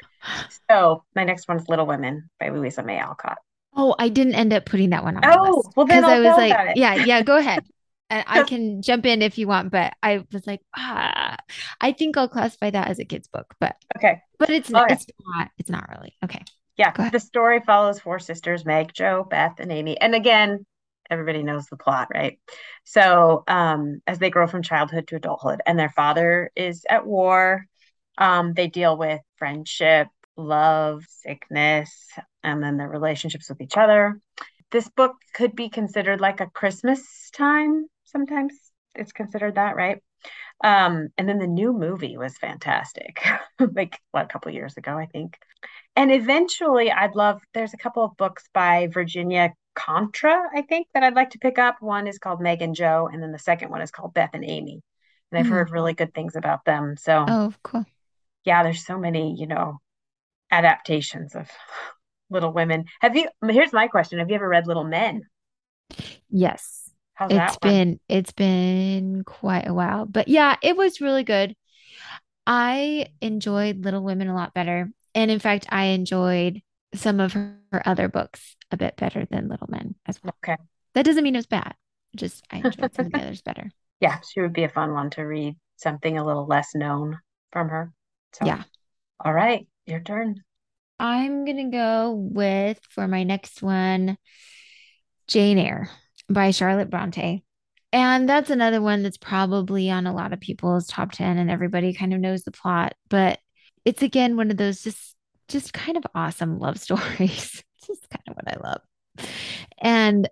[0.70, 3.40] So my next one is Little Women by Louisa May Alcott.
[3.76, 6.76] Oh, I didn't end up putting that one on oh, well then I was like,
[6.76, 7.66] yeah, yeah, go ahead.
[8.12, 11.38] And I can jump in if you want, but I was like, ah,
[11.80, 15.50] I think I'll classify that as a kid's book, but okay, but it's it's not
[15.58, 16.44] it's not really okay.
[16.76, 20.00] Yeah, the story follows four sisters: Meg, Jo, Beth, and Amy.
[20.00, 20.66] And again,
[21.10, 22.38] everybody knows the plot, right?
[22.84, 27.66] So, um, as they grow from childhood to adulthood, and their father is at war,
[28.18, 31.96] um, they deal with friendship, love, sickness,
[32.44, 34.20] and then their relationships with each other.
[34.72, 38.54] This book could be considered like a Christmas time sometimes
[38.96, 40.02] it's considered that, right?
[40.64, 43.26] Um, and then the new movie was fantastic,
[43.60, 45.38] like what, a couple years ago, I think.
[45.96, 47.42] And eventually, I'd love.
[47.54, 51.58] There's a couple of books by Virginia Kantra, I think, that I'd like to pick
[51.58, 51.78] up.
[51.82, 54.46] One is called Meg and Jo, and then the second one is called Beth and
[54.46, 54.82] Amy.
[55.32, 55.56] And I've mm.
[55.56, 56.96] heard really good things about them.
[56.98, 57.86] So, oh, cool.
[58.44, 59.80] Yeah, there's so many, you know,
[60.52, 61.50] adaptations of
[62.30, 62.86] Little Women.
[63.00, 63.30] Have you?
[63.50, 65.24] Here's my question: Have you ever read Little Men?
[66.30, 66.81] Yes.
[67.22, 70.08] How's it's been it's been quite a while.
[70.08, 71.56] But yeah, it was really good.
[72.48, 74.90] I enjoyed Little Women a lot better.
[75.14, 76.64] And in fact, I enjoyed
[76.96, 80.34] some of her, her other books a bit better than Little Men as well.
[80.44, 80.58] Okay.
[80.96, 81.76] That doesn't mean it was bad.
[82.16, 83.70] Just I enjoyed some of the others better.
[84.00, 87.20] Yeah, she would be a fun one to read something a little less known
[87.52, 87.92] from her.
[88.34, 88.64] So yeah.
[89.24, 90.42] All right, your turn.
[91.00, 94.18] I'm gonna go with for my next one,
[95.28, 95.88] Jane Eyre
[96.34, 97.44] by Charlotte Bronte.
[97.94, 101.94] And that's another one that's probably on a lot of people's top 10 and everybody
[101.94, 103.40] kind of knows the plot, but
[103.84, 105.16] it's again one of those just
[105.48, 107.64] just kind of awesome love stories.
[107.86, 108.82] just kind of what I love.
[109.80, 110.30] And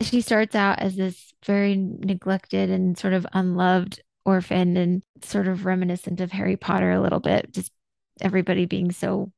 [0.00, 5.66] she starts out as this very neglected and sort of unloved orphan and sort of
[5.66, 7.72] reminiscent of Harry Potter a little bit, just
[8.20, 9.32] everybody being so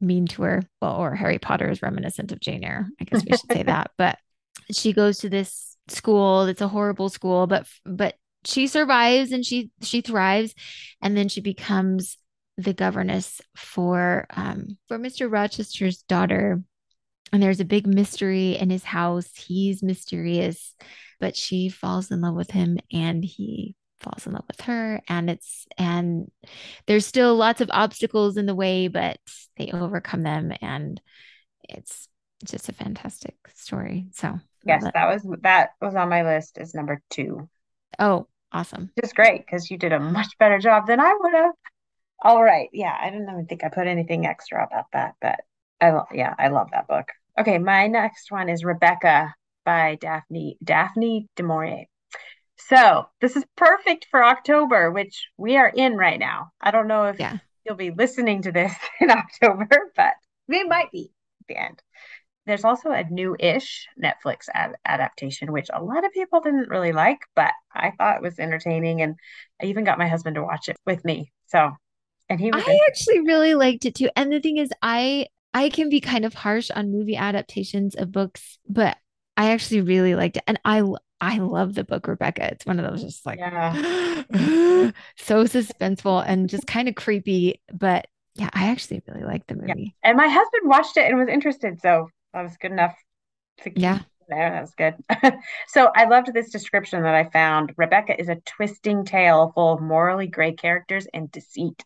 [0.00, 0.62] mean to her.
[0.80, 2.88] Well, or Harry Potter is reminiscent of Jane Eyre.
[3.00, 3.90] I guess we should say that.
[3.98, 4.18] But
[4.72, 9.70] she goes to this school it's a horrible school but but she survives and she
[9.82, 10.54] she thrives.
[11.02, 12.16] And then she becomes
[12.56, 15.30] the governess for um for Mr.
[15.30, 16.62] Rochester's daughter.
[17.32, 19.30] And there's a big mystery in his house.
[19.34, 20.74] He's mysterious
[21.18, 25.00] but she falls in love with him and he falls in love with her.
[25.08, 26.30] And it's and
[26.86, 29.18] there's still lots of obstacles in the way but
[29.56, 30.52] they overcome them.
[30.62, 31.00] And
[31.68, 32.08] it's
[32.44, 34.06] just a fantastic story.
[34.12, 37.48] So Yes, that was that was on my list as number two.
[37.98, 38.90] Oh, awesome.
[39.00, 41.54] Just great because you did a much better job than I would have.
[42.22, 42.68] All right.
[42.72, 45.40] Yeah, I didn't even think I put anything extra about that, but
[45.80, 47.08] I love yeah, I love that book.
[47.38, 51.84] Okay, my next one is Rebecca by Daphne Daphne du Maurier.
[52.56, 56.52] So this is perfect for October, which we are in right now.
[56.60, 57.38] I don't know if yeah.
[57.64, 60.14] you'll be listening to this in October, but
[60.48, 61.82] we might be at the end.
[62.46, 67.18] There's also a new-ish Netflix ad- adaptation, which a lot of people didn't really like,
[67.34, 69.16] but I thought it was entertaining, and
[69.60, 71.32] I even got my husband to watch it with me.
[71.46, 71.72] So,
[72.28, 74.10] and he, I actually really liked it too.
[74.14, 78.12] And the thing is, I I can be kind of harsh on movie adaptations of
[78.12, 78.96] books, but
[79.36, 80.82] I actually really liked it, and I
[81.20, 82.52] I love the book Rebecca.
[82.52, 83.72] It's one of those just like yeah.
[85.16, 89.96] so suspenseful and just kind of creepy, but yeah, I actually really like the movie.
[90.02, 90.10] Yeah.
[90.10, 92.94] And my husband watched it and was interested, so that was good enough
[93.62, 94.50] to keep yeah there.
[94.50, 95.40] That was good.
[95.68, 97.72] so I loved this description that I found.
[97.76, 101.84] Rebecca is a twisting tale full of morally gray characters and deceit.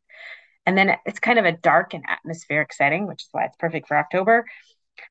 [0.67, 3.89] And then it's kind of a dark and atmospheric setting, which is why it's perfect
[3.89, 4.45] for October,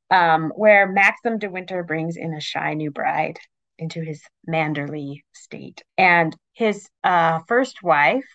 [0.10, 3.40] um, where Maxim de Winter brings in a shy new bride
[3.78, 5.84] into his Manderley state.
[5.98, 8.26] And his uh, first wife,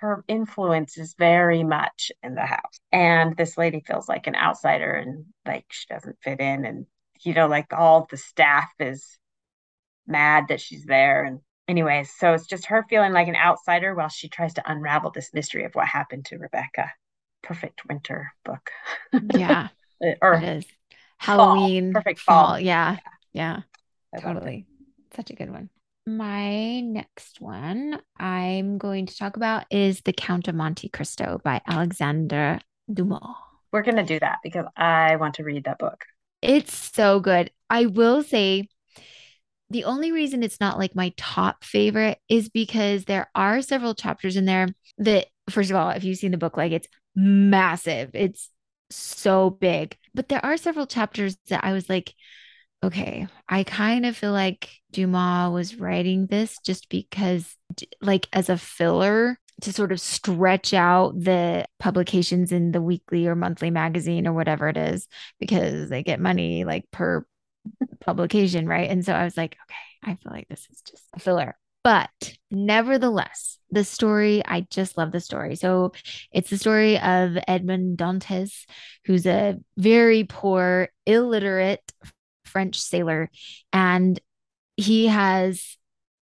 [0.00, 2.80] her influence is very much in the house.
[2.92, 6.64] And this lady feels like an outsider and like she doesn't fit in.
[6.64, 6.86] And,
[7.22, 9.18] you know, like all the staff is
[10.06, 11.24] mad that she's there.
[11.24, 15.10] And, anyways, so it's just her feeling like an outsider while she tries to unravel
[15.10, 16.92] this mystery of what happened to Rebecca.
[17.42, 18.70] Perfect winter book.
[19.34, 19.68] Yeah.
[19.98, 20.66] Uh, or it is.
[21.16, 21.90] Halloween.
[21.94, 22.02] Fall.
[22.02, 22.46] Perfect fall.
[22.48, 22.60] fall.
[22.60, 22.98] Yeah.
[23.32, 23.62] Yeah.
[24.12, 24.20] yeah.
[24.20, 24.66] Totally.
[25.14, 25.70] Such a good one.
[26.08, 31.60] My next one I'm going to talk about is The Count of Monte Cristo by
[31.66, 32.60] Alexandre
[32.92, 33.34] Dumas.
[33.72, 36.04] We're going to do that because I want to read that book.
[36.42, 37.50] It's so good.
[37.68, 38.68] I will say
[39.68, 44.36] the only reason it's not like my top favorite is because there are several chapters
[44.36, 48.48] in there that, first of all, if you've seen the book, like it's massive, it's
[48.90, 49.96] so big.
[50.14, 52.14] But there are several chapters that I was like,
[52.86, 57.56] okay, I kind of feel like Dumas was writing this just because,
[58.00, 63.34] like, as a filler to sort of stretch out the publications in the weekly or
[63.34, 65.08] monthly magazine or whatever it is
[65.40, 67.26] because they get money like per
[68.00, 68.90] publication, right?
[68.90, 71.56] And so I was like, okay, I feel like this is just a filler.
[71.82, 75.56] But nevertheless, the story, I just love the story.
[75.56, 75.92] So
[76.32, 78.66] it's the story of Edmond Dantes,
[79.04, 81.92] who's a very poor, illiterate
[82.56, 83.28] French sailor.
[83.70, 84.18] And
[84.78, 85.76] he has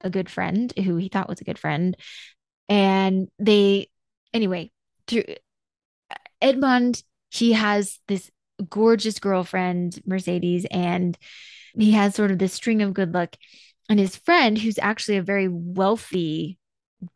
[0.03, 1.97] a good friend who he thought was a good friend.
[2.69, 3.88] And they,
[4.35, 4.71] anyway,
[5.07, 5.25] through
[6.43, 8.31] Edmond, he has this
[8.69, 11.17] gorgeous girlfriend, Mercedes, and
[11.75, 13.35] he has sort of this string of good luck
[13.88, 16.58] and his friend who's actually a very wealthy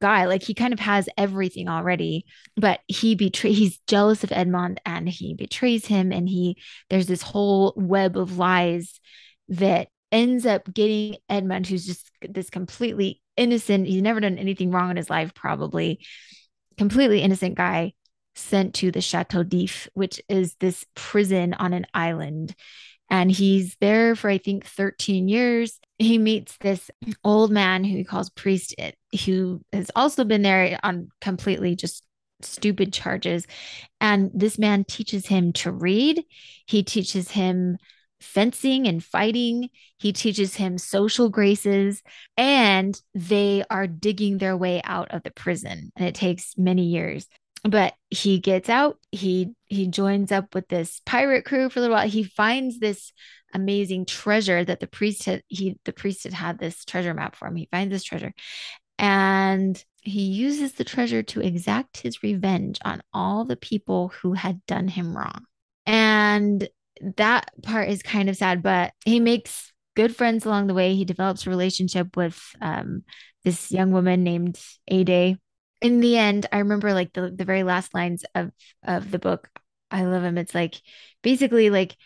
[0.00, 2.24] guy like he kind of has everything already
[2.56, 6.56] but he betray he's jealous of Edmond and he betrays him and he
[6.88, 9.00] there's this whole web of lies
[9.48, 14.90] that ends up getting Edmond who's just this completely innocent he's never done anything wrong
[14.90, 15.98] in his life probably
[16.78, 17.92] completely innocent guy
[18.34, 22.54] sent to the Chateau d'If which is this prison on an island
[23.12, 25.78] and he's there for, I think, 13 years.
[26.02, 26.90] He meets this
[27.24, 28.74] old man who he calls priest,
[29.24, 32.02] who has also been there on completely just
[32.40, 33.46] stupid charges.
[34.00, 36.24] And this man teaches him to read,
[36.66, 37.78] he teaches him
[38.20, 39.68] fencing and fighting.
[39.98, 42.02] He teaches him social graces,
[42.36, 45.92] and they are digging their way out of the prison.
[45.96, 47.26] And it takes many years
[47.64, 51.96] but he gets out he he joins up with this pirate crew for a little
[51.96, 53.12] while he finds this
[53.52, 57.48] amazing treasure that the priest had he the priest had had this treasure map for
[57.48, 57.56] him.
[57.56, 58.32] He finds this treasure
[58.98, 64.64] and he uses the treasure to exact his revenge on all the people who had
[64.66, 65.44] done him wrong.
[65.86, 66.68] And
[67.16, 70.94] that part is kind of sad but he makes good friends along the way.
[70.94, 73.02] He develops a relationship with um,
[73.44, 75.38] this young woman named Ade.
[75.80, 78.50] In the end, I remember like the, the very last lines of
[78.84, 79.48] of the book.
[79.90, 80.80] I love him It's like
[81.22, 81.96] basically like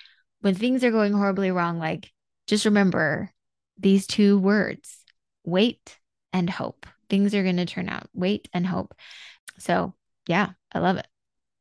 [0.41, 2.13] when things are going horribly wrong, like
[2.47, 3.33] just remember
[3.79, 5.05] these two words
[5.45, 5.99] wait
[6.33, 6.87] and hope.
[7.09, 8.09] Things are going to turn out.
[8.13, 8.95] Wait and hope.
[9.59, 9.95] So,
[10.27, 11.07] yeah, I love it.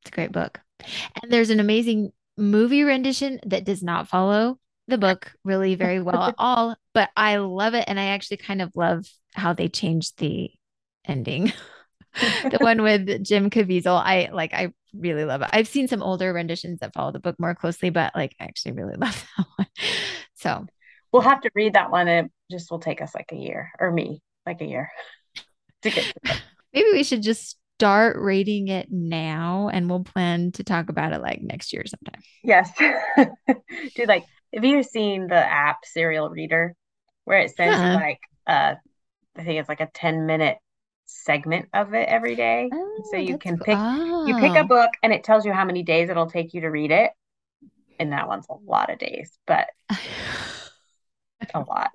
[0.02, 0.60] It's a great book.
[1.22, 6.24] And there's an amazing movie rendition that does not follow the book really very well
[6.24, 7.86] at all, but I love it.
[7.88, 10.52] And I actually kind of love how they changed the
[11.06, 11.54] ending.
[12.16, 14.02] the one with Jim Caviezel.
[14.04, 15.50] I like I really love it.
[15.52, 18.74] I've seen some older renditions that follow the book more closely, but like I actually
[18.74, 19.68] really love that one.
[20.36, 20.66] So
[21.12, 22.08] we'll have to read that one.
[22.08, 24.90] It just will take us like a year or me like a year
[25.82, 26.36] to get to
[26.74, 31.22] Maybe we should just start reading it now and we'll plan to talk about it
[31.22, 32.22] like next year sometime.
[32.44, 32.70] Yes.
[33.96, 36.76] Do like have you seen the app Serial Reader
[37.24, 37.96] where it says yeah.
[37.96, 38.76] like uh
[39.38, 40.58] I think it's like a 10 minute
[41.06, 42.70] segment of it every day.
[42.72, 44.26] Oh, so you can pick oh.
[44.26, 46.68] you pick a book and it tells you how many days it'll take you to
[46.68, 47.12] read it.
[48.00, 49.68] And that one's a lot of days, but
[51.54, 51.92] a lot.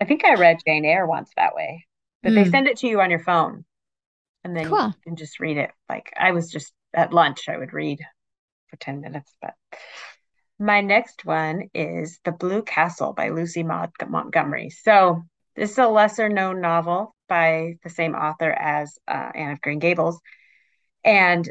[0.00, 1.86] I think I read Jane Eyre once that way.
[2.22, 2.34] But mm.
[2.36, 2.50] they hmm.
[2.50, 3.64] send it to you on your phone.
[4.44, 4.86] And then cool.
[4.86, 5.70] you can just read it.
[5.88, 8.00] Like I was just at lunch, I would read
[8.68, 9.54] for 10 minutes, but
[10.58, 14.70] my next one is The Blue Castle by Lucy Maud Montgomery.
[14.70, 15.22] So
[15.54, 19.78] this is a lesser known novel by the same author as uh, Anne of Green
[19.78, 20.20] Gables.
[21.04, 21.48] And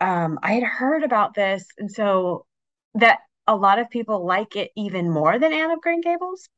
[0.00, 1.66] um, I had heard about this.
[1.78, 2.46] And so
[2.94, 6.48] that a lot of people like it even more than Anne of Green Gables,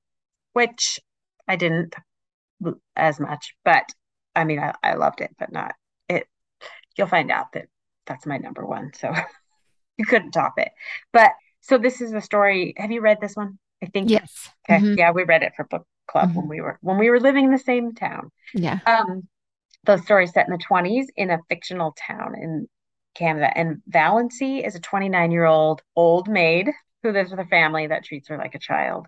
[0.53, 1.01] which
[1.47, 1.95] I didn't
[2.97, 3.55] as much.
[3.65, 3.85] But
[4.35, 5.75] I mean, I, I loved it, but not
[6.09, 6.27] it.
[6.97, 7.67] You'll find out that
[8.07, 8.93] that's my number one.
[8.95, 9.13] So
[9.97, 10.71] you couldn't top it.
[11.13, 12.75] But so this is a story.
[12.77, 13.59] Have you read this one?
[13.83, 14.49] I think yes.
[14.69, 14.81] Okay.
[14.81, 14.99] Mm-hmm.
[14.99, 16.39] Yeah, we read it for book club mm-hmm.
[16.39, 18.31] when we were when we were living in the same town.
[18.55, 18.81] Yeah.
[18.87, 19.29] Um,
[19.85, 22.69] the story set in the 20s in a fictional town in
[23.15, 23.51] Canada.
[23.57, 26.71] And Valancy is a 29 year old old maid
[27.03, 29.07] who lives with a family that treats her like a child.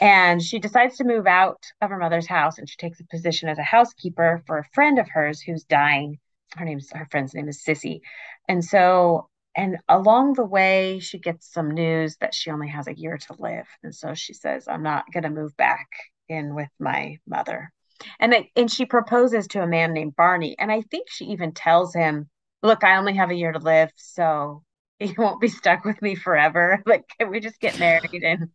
[0.00, 3.48] And she decides to move out of her mother's house and she takes a position
[3.48, 6.18] as a housekeeper for a friend of hers who's dying.
[6.56, 8.00] Her name's her friend's name is Cissy.
[8.48, 12.98] And so and along the way she gets some news that she only has a
[12.98, 13.66] year to live.
[13.82, 15.88] And so she says, I'm not gonna move back
[16.28, 17.72] in with my mother.
[18.18, 20.56] And it, and she proposes to a man named Barney.
[20.58, 22.28] And I think she even tells him,
[22.62, 24.62] look, I only have a year to live, so
[25.00, 26.82] you won't be stuck with me forever.
[26.86, 28.48] Like, can we just get married and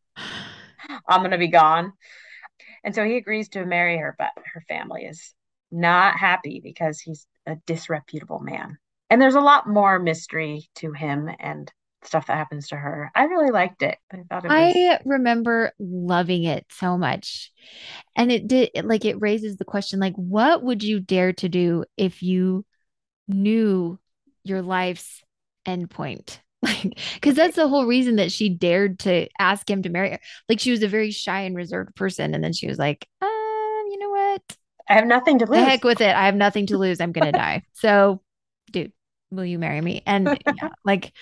[1.08, 1.94] I'm to be gone?
[2.84, 5.34] And so he agrees to marry her, but her family is
[5.72, 8.78] not happy because he's a disreputable man.
[9.10, 11.72] And there's a lot more mystery to him and
[12.04, 13.12] stuff that happens to her.
[13.14, 13.98] I really liked it.
[14.12, 14.76] I thought it was...
[14.76, 17.52] I remember loving it so much.
[18.16, 21.86] And it did like it raises the question like what would you dare to do
[21.98, 22.66] if you
[23.28, 24.00] knew
[24.44, 25.24] your life's
[25.66, 26.40] endpoint.
[26.62, 30.20] Like, because that's the whole reason that she dared to ask him to marry her.
[30.50, 32.34] Like, she was a very shy and reserved person.
[32.34, 33.30] And then she was like, um,
[33.90, 34.58] you know what?
[34.90, 35.58] I have nothing to lose.
[35.58, 36.14] The heck with it.
[36.14, 37.00] I have nothing to lose.
[37.00, 37.64] I'm going to die.
[37.76, 38.22] So,
[38.72, 38.92] dude,
[39.32, 40.02] will you marry me?
[40.06, 41.14] And yeah, like,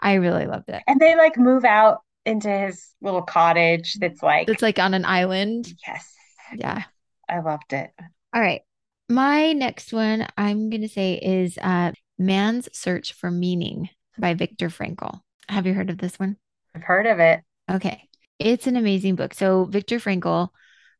[0.00, 0.82] I really loved it.
[0.86, 5.04] And they like move out into his little cottage that's like, It's like on an
[5.04, 5.72] island.
[5.86, 6.12] yes,
[6.54, 6.84] Yeah.
[7.28, 7.90] I loved it.
[8.34, 8.62] All right.
[9.08, 13.88] My next one I'm going to say is uh, Man's Search for Meaning
[14.18, 15.20] by Viktor Frankl.
[15.48, 16.36] Have you heard of this one?
[16.74, 17.40] I've heard of it.
[17.70, 18.08] Okay.
[18.38, 19.32] It's an amazing book.
[19.32, 20.48] So, Viktor Frankl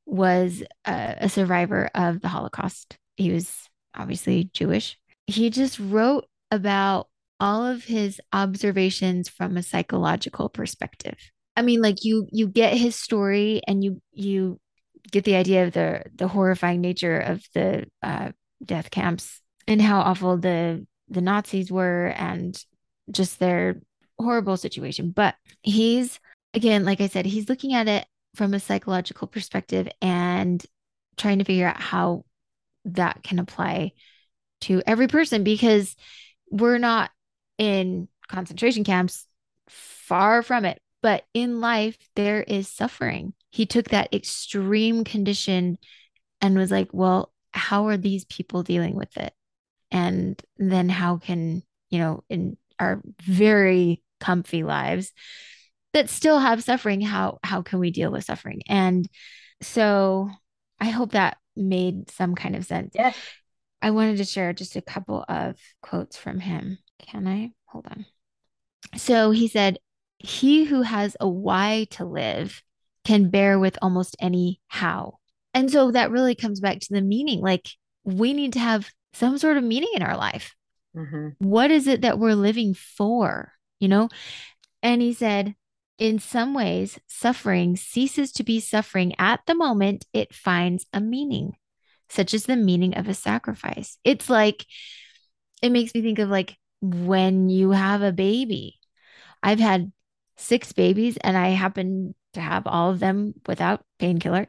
[0.06, 2.96] was a, a survivor of the Holocaust.
[3.16, 3.52] He was
[3.94, 4.96] obviously Jewish.
[5.26, 11.18] He just wrote about all of his observations from a psychological perspective.
[11.56, 14.60] I mean, like you you get his story and you you
[15.10, 18.32] get the idea of the the horrifying nature of the uh,
[18.64, 22.62] death camps and how awful the the Nazis were and
[23.10, 23.80] just their
[24.18, 25.10] horrible situation.
[25.10, 26.20] But he's
[26.54, 30.64] again, like I said, he's looking at it from a psychological perspective and
[31.16, 32.24] trying to figure out how
[32.84, 33.92] that can apply
[34.62, 35.96] to every person because
[36.50, 37.10] we're not
[37.58, 39.26] in concentration camps,
[39.68, 40.80] far from it.
[41.02, 43.34] But in life, there is suffering.
[43.50, 45.78] He took that extreme condition
[46.40, 49.32] and was like, well, how are these people dealing with it?
[49.90, 55.12] And then how can, you know, in our very comfy lives
[55.92, 58.62] that still have suffering, how how can we deal with suffering?
[58.68, 59.08] And
[59.62, 60.28] so
[60.80, 62.92] I hope that made some kind of sense.
[62.94, 63.16] Yes.
[63.82, 66.78] I wanted to share just a couple of quotes from him.
[66.98, 67.52] Can I?
[67.66, 68.06] Hold on.
[68.96, 69.78] So he said,
[70.18, 72.62] He who has a why to live
[73.04, 75.18] can bear with almost any how.
[75.54, 77.40] And so that really comes back to the meaning.
[77.40, 77.68] Like
[78.04, 80.54] we need to have some sort of meaning in our life.
[80.94, 83.52] hmm What is it that we're living for?
[83.80, 84.08] You know?
[84.82, 85.54] And he said,
[85.98, 91.52] in some ways, suffering ceases to be suffering at the moment it finds a meaning,
[92.08, 93.98] such as the meaning of a sacrifice.
[94.04, 94.66] It's like,
[95.62, 98.76] it makes me think of like when you have a baby.
[99.42, 99.92] I've had
[100.36, 104.48] six babies and I happen to have all of them without painkiller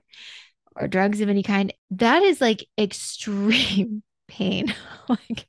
[0.76, 1.74] or drugs of any kind.
[1.91, 4.74] That is like extreme pain.
[5.10, 5.45] like,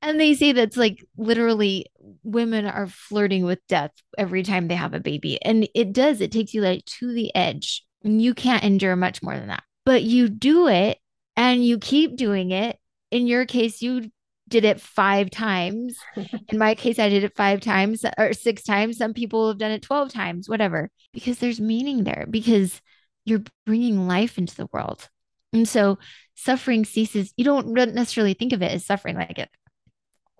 [0.00, 1.86] and they say that's like literally
[2.22, 5.42] women are flirting with death every time they have a baby.
[5.42, 7.84] And it does, it takes you like to the edge.
[8.02, 9.64] You can't endure much more than that.
[9.84, 10.98] But you do it
[11.38, 12.78] and you keep doing it.
[13.10, 14.10] In your case, you
[14.48, 15.96] did it five times.
[16.48, 18.98] In my case, I did it five times or six times.
[18.98, 22.80] Some people have done it 12 times, whatever, because there's meaning there, because
[23.24, 25.08] you're bringing life into the world.
[25.52, 25.98] And so
[26.34, 27.32] suffering ceases.
[27.36, 29.48] You don't necessarily think of it as suffering like it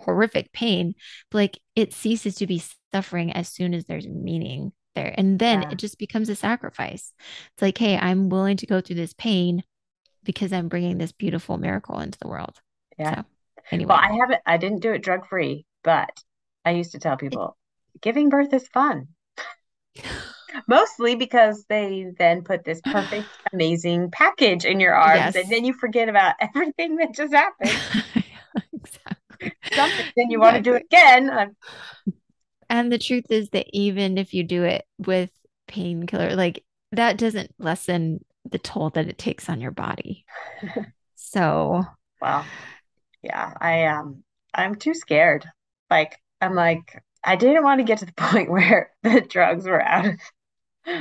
[0.01, 0.94] horrific pain,
[1.30, 5.14] but like it ceases to be suffering as soon as there's meaning there.
[5.16, 5.68] And then Yeah.
[5.72, 7.12] it just becomes a sacrifice.
[7.55, 9.62] It's like, hey, I'm willing to go through this pain
[10.29, 12.61] because I'm bringing this beautiful miracle into the world.
[12.99, 13.22] Yeah.
[13.22, 13.24] So,
[13.72, 16.11] anyway, Well, I haven't, I didn't do it drug free, but
[16.66, 17.57] I used to tell people
[18.03, 19.09] giving birth is fun.
[20.66, 23.24] Mostly because they then put this perfect,
[23.55, 25.37] amazing package in your arms, Yes.
[25.37, 27.70] and then you forget about everything that just happened.
[28.74, 29.53] exactly.
[29.72, 31.31] Something, then you want to do it again.
[31.31, 31.57] I'm-
[32.68, 35.31] And the truth is that even if you do it with
[35.68, 40.24] painkiller, like that doesn't lessen the toll that it takes on your body.
[41.20, 41.84] So,
[42.22, 42.44] Well,
[43.22, 44.22] yeah, I um
[44.55, 45.44] I'm too scared.
[45.90, 49.82] Like I'm like I didn't want to get to the point where the drugs were
[49.82, 50.14] out of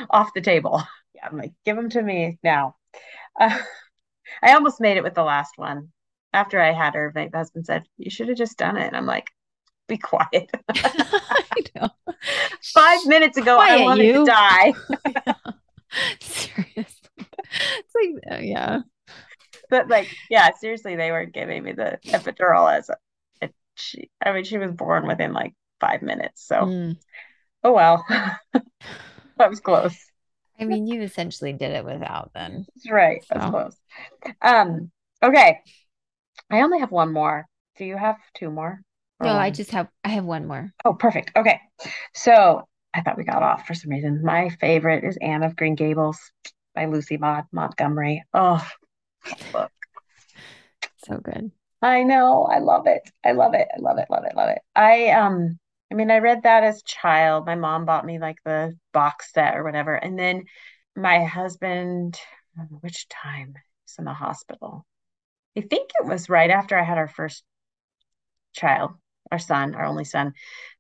[0.10, 0.84] off the table.
[1.14, 2.76] Yeah, I'm like, give them to me now.
[3.40, 3.58] Uh,
[4.44, 5.90] I almost made it with the last one.
[6.34, 8.88] After I had her, my husband said, You should have just done it.
[8.88, 9.28] And I'm like,
[9.88, 10.52] be quiet.
[10.70, 11.90] I know.
[12.74, 14.26] Five minutes ago, I wanted you.
[14.26, 14.74] to die.
[16.20, 16.97] Seriously.
[17.52, 18.80] It's like, uh, yeah.
[19.70, 22.96] But like, yeah, seriously, they were giving me the epidural as a,
[23.42, 26.46] a she, I mean, she was born within like five minutes.
[26.46, 26.98] So, Mm.
[27.64, 28.06] oh well.
[29.38, 29.96] That was close.
[30.60, 32.66] I mean, you essentially did it without then.
[32.76, 33.24] That's right.
[33.30, 33.52] That's So.
[33.52, 33.78] close.
[34.42, 34.92] Um,
[35.22, 35.60] okay.
[36.50, 37.46] I only have one more.
[37.78, 38.82] Do you have two more?
[39.20, 40.74] Or No, I just have I have one more.
[40.84, 41.32] Oh, perfect.
[41.36, 41.60] Okay.
[42.16, 44.24] So I thought we got off for some reason.
[44.24, 46.20] My favorite is Anne of Green Gables
[46.78, 48.24] by Lucy Maud Montgomery.
[48.36, 48.64] Oh,
[49.52, 49.72] look.
[51.08, 51.50] So good.
[51.82, 52.44] I know.
[52.44, 53.02] I love it.
[53.26, 53.68] I love it.
[53.76, 54.06] I love it.
[54.12, 54.36] Love it.
[54.36, 54.60] Love it.
[54.76, 55.58] I um
[55.92, 57.48] I mean I read that as a child.
[57.48, 59.96] My mom bought me like the box set or whatever.
[59.96, 60.44] And then
[60.96, 62.20] my husband,
[62.56, 64.86] I don't know which time, was in the hospital.
[65.58, 67.44] I think it was right after I had our first
[68.54, 68.92] child,
[69.32, 70.34] our son, our only son.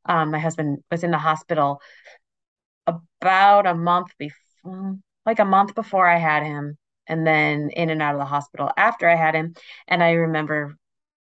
[0.06, 1.82] Um, my husband was in the hospital
[2.86, 4.98] about a month before,
[5.28, 8.72] like a month before I had him, and then in and out of the hospital
[8.76, 9.54] after I had him.
[9.88, 10.78] And I remember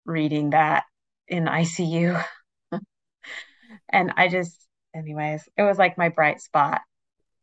[0.05, 0.83] reading that
[1.27, 2.23] in ICU.
[3.89, 6.81] and I just, anyways, it was like my bright spot.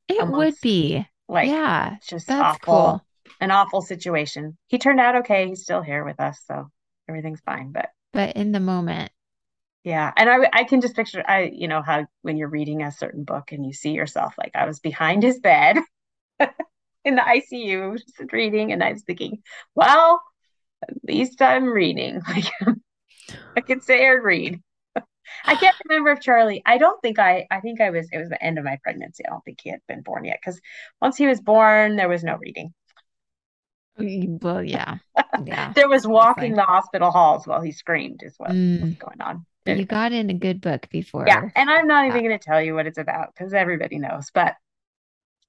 [0.07, 1.07] It would be.
[1.29, 1.97] Like, yeah.
[2.07, 3.07] just That's awful, cool.
[3.41, 4.59] an awful situation.
[4.67, 5.49] He turned out okay.
[5.49, 6.69] He's still here with us, so
[7.09, 7.73] everything's fine.
[7.73, 9.13] But But in the moment,
[9.85, 12.91] yeah, and I I can just picture I you know how when you're reading a
[12.91, 15.79] certain book and you see yourself like I was behind his bed
[17.05, 19.43] in the ICU just reading, and I was thinking,
[19.75, 20.23] well,
[20.89, 22.23] at least I'm reading.
[22.29, 22.47] Like
[23.57, 24.61] I could say I read.
[25.47, 28.29] I can't remember if Charlie, I don't think I, I think I was, it was
[28.31, 29.25] the end of my pregnancy.
[29.27, 30.61] I don't think he had been born yet because
[31.01, 32.73] once he was born, there was no reading.
[34.43, 34.99] well, yeah.
[35.45, 35.73] Yeah.
[35.75, 39.47] There was walking the hospital halls while he screamed, is what was Mm, going on.
[39.65, 41.27] but you got in a good book before.
[41.27, 42.29] Yeah, and I'm not even Yeah.
[42.29, 44.31] going to tell you what it's about because everybody knows.
[44.33, 44.55] But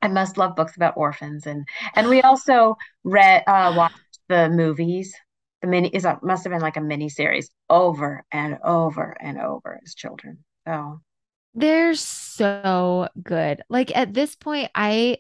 [0.01, 3.95] I must love books about orphans, and and we also read, uh, watched
[4.29, 5.13] the movies.
[5.61, 9.39] The mini is a must have been like a mini series over and over and
[9.39, 10.39] over as children.
[10.67, 11.01] So
[11.53, 13.61] They're so good.
[13.69, 15.17] Like at this point, I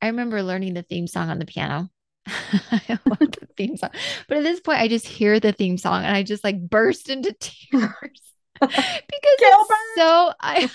[0.00, 1.90] I remember learning the theme song on the piano.
[2.26, 3.90] I love the theme song.
[4.28, 7.08] But at this point, I just hear the theme song and I just like burst
[7.08, 8.22] into tears
[8.60, 8.78] because
[9.10, 9.76] it's Gilbert!
[9.96, 10.70] so I,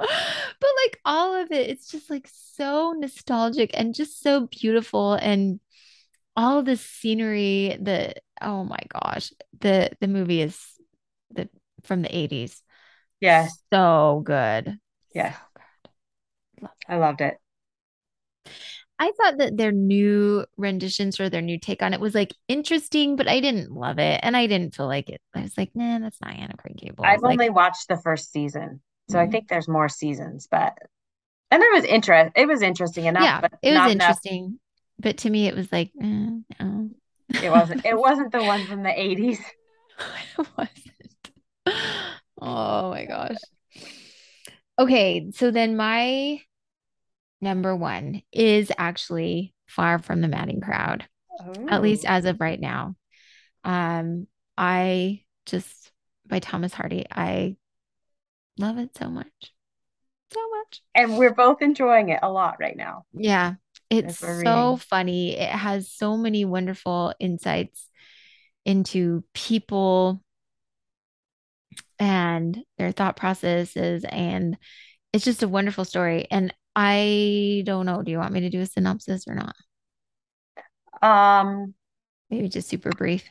[0.00, 5.60] but like all of it, it's just like so nostalgic and just so beautiful and
[6.36, 10.58] all the scenery, the oh my gosh, the the movie is
[11.32, 11.48] the
[11.84, 12.62] from the 80s.
[13.20, 14.78] yes, So good.
[15.14, 15.36] Yes.
[15.36, 15.64] So good.
[16.88, 17.38] I loved it.
[18.98, 23.16] I thought that their new renditions or their new take on it was like interesting,
[23.16, 24.20] but I didn't love it.
[24.22, 25.22] And I didn't feel like it.
[25.34, 27.20] I was like, nah, that's not Anna Green Gables.
[27.20, 28.80] I've Like, only watched the first season,
[29.10, 29.32] so I Mhm.
[29.32, 30.48] think there's more seasons.
[30.50, 30.78] But
[31.50, 32.32] and it was interest.
[32.36, 34.18] It was interesting enough, yeah, but it was not enough.
[34.18, 34.60] interesting.
[34.98, 36.06] But to me, it was like, eh,
[36.60, 36.90] no.
[37.42, 37.84] It wasn't.
[37.86, 39.40] It wasn't the one from the 80s.
[40.38, 42.26] it wasn't.
[42.40, 43.36] Oh my gosh.
[44.78, 46.40] Okay, so then my
[47.40, 51.06] number one is actually Far from the Madding Crowd.
[51.68, 52.96] at least as of right now.
[53.64, 54.26] Um,
[54.58, 55.92] I just
[56.26, 57.56] by Thomas Hardy, I
[58.60, 59.52] love it so much.
[60.32, 60.82] So much.
[60.94, 63.04] And we're both enjoying it a lot right now.
[63.12, 63.54] Yeah,
[63.88, 64.76] it's so reading.
[64.76, 65.36] funny.
[65.36, 67.88] It has so many wonderful insights
[68.64, 70.22] into people
[71.98, 74.56] and their thought processes, and
[75.12, 76.26] it's just a wonderful story.
[76.30, 79.54] And I don't know, do you want me to do a synopsis or not?
[81.02, 81.74] Um,
[82.30, 83.28] Maybe just super brief.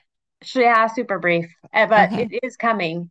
[0.56, 2.30] yeah, super brief, Uh, but Okay.
[2.30, 3.10] it is coming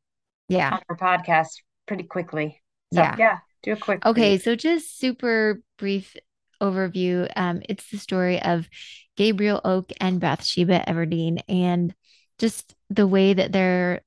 [0.48, 0.72] Yeah.
[0.72, 2.62] on our podcast pretty quickly.
[2.94, 3.16] So Yeah.
[3.18, 4.42] yeah, do a quick Okay, brief.
[4.42, 6.16] so just super brief
[6.62, 7.30] overview.
[7.36, 8.68] Um, it's the story of
[9.16, 11.94] Gabriel Oak and Bathsheba Everdene, and
[12.38, 14.02] just the way that their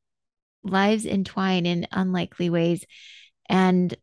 [0.63, 2.85] lives entwine in unlikely ways.
[3.49, 3.95] And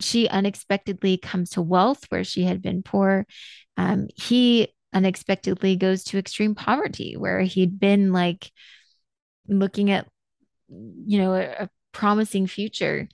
[0.00, 3.26] she unexpectedly comes to wealth where she had been poor.
[3.76, 8.50] Um, he unexpectedly goes to extreme poverty where he'd been like
[9.48, 10.06] looking at,
[10.68, 13.08] you know, a, a promising future.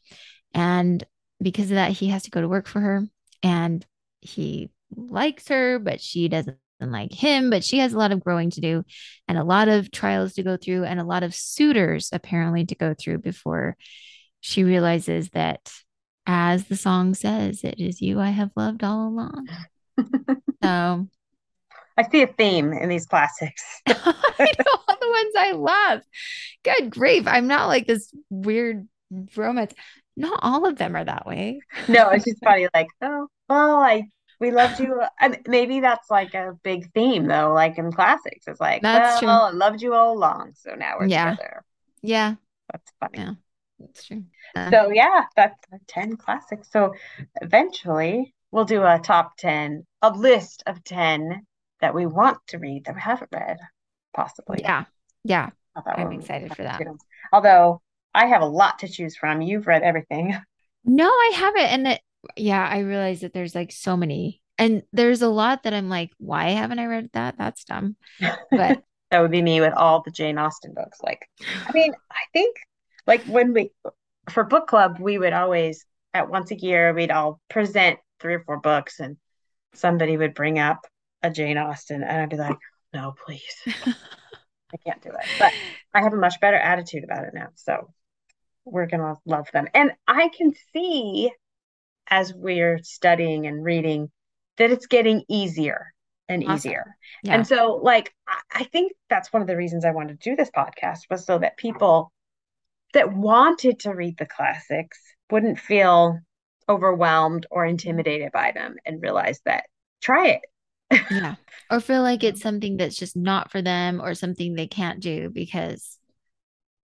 [0.53, 1.03] And
[1.41, 3.07] because of that, he has to go to work for her
[3.41, 3.87] and
[4.21, 7.49] he likes her, but she doesn't like him.
[7.49, 8.85] But she has a lot of growing to do
[9.29, 12.75] and a lot of trials to go through and a lot of suitors apparently to
[12.75, 13.77] go through before
[14.41, 15.73] she realizes that,
[16.27, 19.49] as the song says, it is you I have loved all along.
[20.63, 21.09] So
[21.97, 23.63] I see a theme in these classics.
[23.87, 23.93] I
[24.39, 26.03] know all the ones I love.
[26.65, 27.25] Good grief.
[27.27, 28.89] I'm not like this weird
[29.37, 29.75] romance.
[30.17, 31.61] Not all of them are that way.
[31.89, 34.05] No, it's just funny, like, oh, well, I
[34.41, 35.01] we loved you.
[35.21, 38.47] And maybe that's like a big theme though, like in classics.
[38.49, 39.29] It's like, That's true.
[39.29, 41.37] well, I loved you all along, so now we're Yeah.
[41.37, 41.65] together.
[42.03, 42.37] Yeah,
[42.73, 43.19] That's funny.
[43.19, 43.35] Yeah.
[43.79, 44.25] that's true.
[44.55, 46.71] Uh, So yeah, that's our 10 classics.
[46.71, 46.95] So
[47.41, 51.47] eventually we'll do a top 10, a list of 10
[51.83, 53.59] that we want to read that we haven't read,
[54.15, 54.61] possibly.
[54.63, 54.85] yeah.
[55.25, 55.51] Yeah.
[55.77, 56.79] I'm excited for that.
[56.79, 56.97] to.
[57.33, 57.81] Although
[58.15, 59.41] I have a lot to choose from.
[59.43, 60.37] You've read everything.
[60.85, 61.63] No, I haven't.
[61.63, 62.01] And it,
[62.37, 64.43] yeah, I realize that there's like so many.
[64.59, 67.37] And there's a lot that I'm like, why haven't I read that?
[67.39, 67.95] That's dumb.
[68.51, 70.99] But That would be me with all the Jane Austen books.
[71.01, 71.29] Like,
[71.69, 72.57] I mean, I think
[73.07, 73.71] like when we
[74.31, 78.43] for book club, we would always at once a year we'd all present three or
[78.45, 79.19] four books and
[79.75, 80.85] somebody would bring up
[81.23, 82.57] a Jane Austen and I'd be like,
[82.93, 83.43] no, please.
[83.67, 85.27] I can't do it.
[85.39, 85.53] But
[85.95, 87.49] I have a much better attitude about it now.
[87.55, 87.91] So
[88.65, 89.69] we're going to love them.
[89.75, 91.31] And I can see
[92.09, 94.11] as we're studying and reading
[94.59, 95.93] that it's getting easier
[96.29, 96.55] and awesome.
[96.55, 96.97] easier.
[97.23, 97.35] Yeah.
[97.35, 98.15] And so, like,
[98.55, 101.39] I think that's one of the reasons I wanted to do this podcast was so
[101.39, 102.13] that people
[102.95, 104.99] that wanted to read the classics
[105.31, 106.19] wouldn't feel
[106.69, 109.65] overwhelmed or intimidated by them and realize that
[110.01, 110.41] try it.
[111.11, 111.35] Yeah.
[111.71, 115.31] Or feel like it's something that's just not for them or something they can't do
[115.31, 115.99] because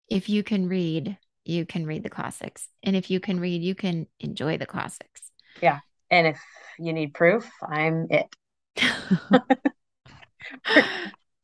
[0.09, 2.66] if you can read, you can read the classics.
[2.82, 5.30] And if you can read, you can enjoy the classics.
[5.61, 5.80] Yeah.
[6.11, 6.40] And if
[6.78, 8.34] you need proof, I'm it.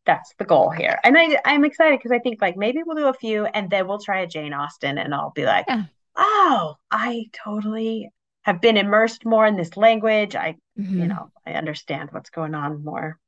[0.07, 0.99] That's the goal here.
[1.05, 3.87] And I, I'm excited because I think like maybe we'll do a few and then
[3.87, 5.85] we'll try a Jane Austen and I'll be like, yeah.
[6.17, 8.11] oh, I totally
[8.47, 10.37] have been immersed more in this language.
[10.37, 11.01] I, mm-hmm.
[11.01, 13.19] you know, I understand what's going on more.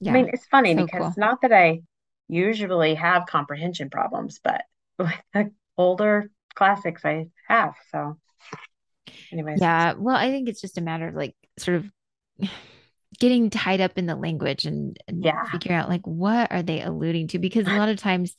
[0.00, 0.10] Yeah.
[0.10, 1.14] I mean, it's funny so because cool.
[1.16, 1.82] not that I
[2.26, 4.64] usually have comprehension problems, but
[4.98, 7.74] with the older classics I have.
[7.92, 8.18] So,
[9.30, 9.60] anyways.
[9.60, 9.94] Yeah.
[9.96, 12.50] Well, I think it's just a matter of like sort of
[13.20, 15.44] getting tied up in the language and, and yeah.
[15.44, 18.34] figure out like what are they alluding to because a lot of times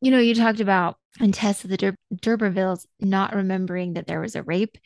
[0.00, 4.20] you know you talked about in Tess of the Dur- D'Urbervilles not remembering that there
[4.20, 4.78] was a rape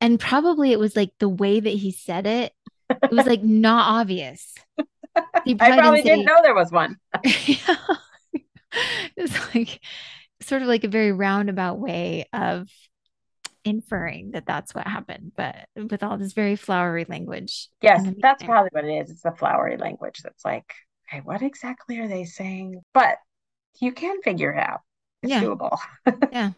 [0.00, 2.52] and probably it was like the way that he said it
[2.90, 4.54] it was like not obvious
[5.14, 7.76] probably I probably didn't, didn't know there was one yeah.
[9.16, 9.80] it was like
[10.40, 12.68] sort of like a very roundabout way of
[13.64, 17.68] inferring that that's what happened, but with all this very flowery language.
[17.82, 19.10] Yes, that's probably what it is.
[19.10, 20.72] It's the flowery language that's like,
[21.08, 22.82] hey, what exactly are they saying?
[22.94, 23.16] But
[23.80, 24.80] you can figure it out.
[25.22, 25.42] It's yeah.
[25.42, 25.78] doable.
[26.32, 26.52] yeah,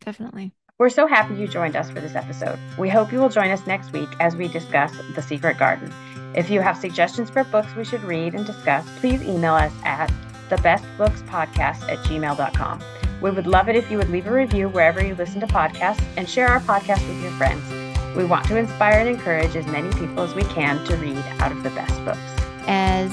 [0.00, 0.52] definitely.
[0.76, 2.58] We're so happy you joined us for this episode.
[2.76, 5.94] We hope you will join us next week as we discuss The Secret Garden.
[6.34, 10.12] If you have suggestions for books we should read and discuss, please email us at
[10.48, 12.80] thebestbookspodcast at gmail.com.
[13.22, 16.02] We would love it if you would leave a review wherever you listen to podcasts
[16.16, 17.62] and share our podcast with your friends.
[18.16, 21.52] We want to inspire and encourage as many people as we can to read out
[21.52, 22.18] of the best books.
[22.66, 23.12] As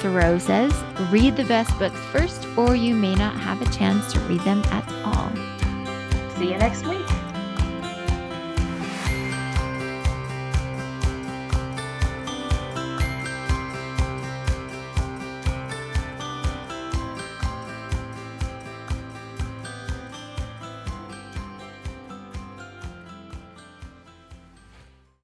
[0.00, 0.72] Thoreau says,
[1.10, 4.62] read the best books first, or you may not have a chance to read them
[4.66, 5.49] at all.
[6.40, 7.29] See you next week.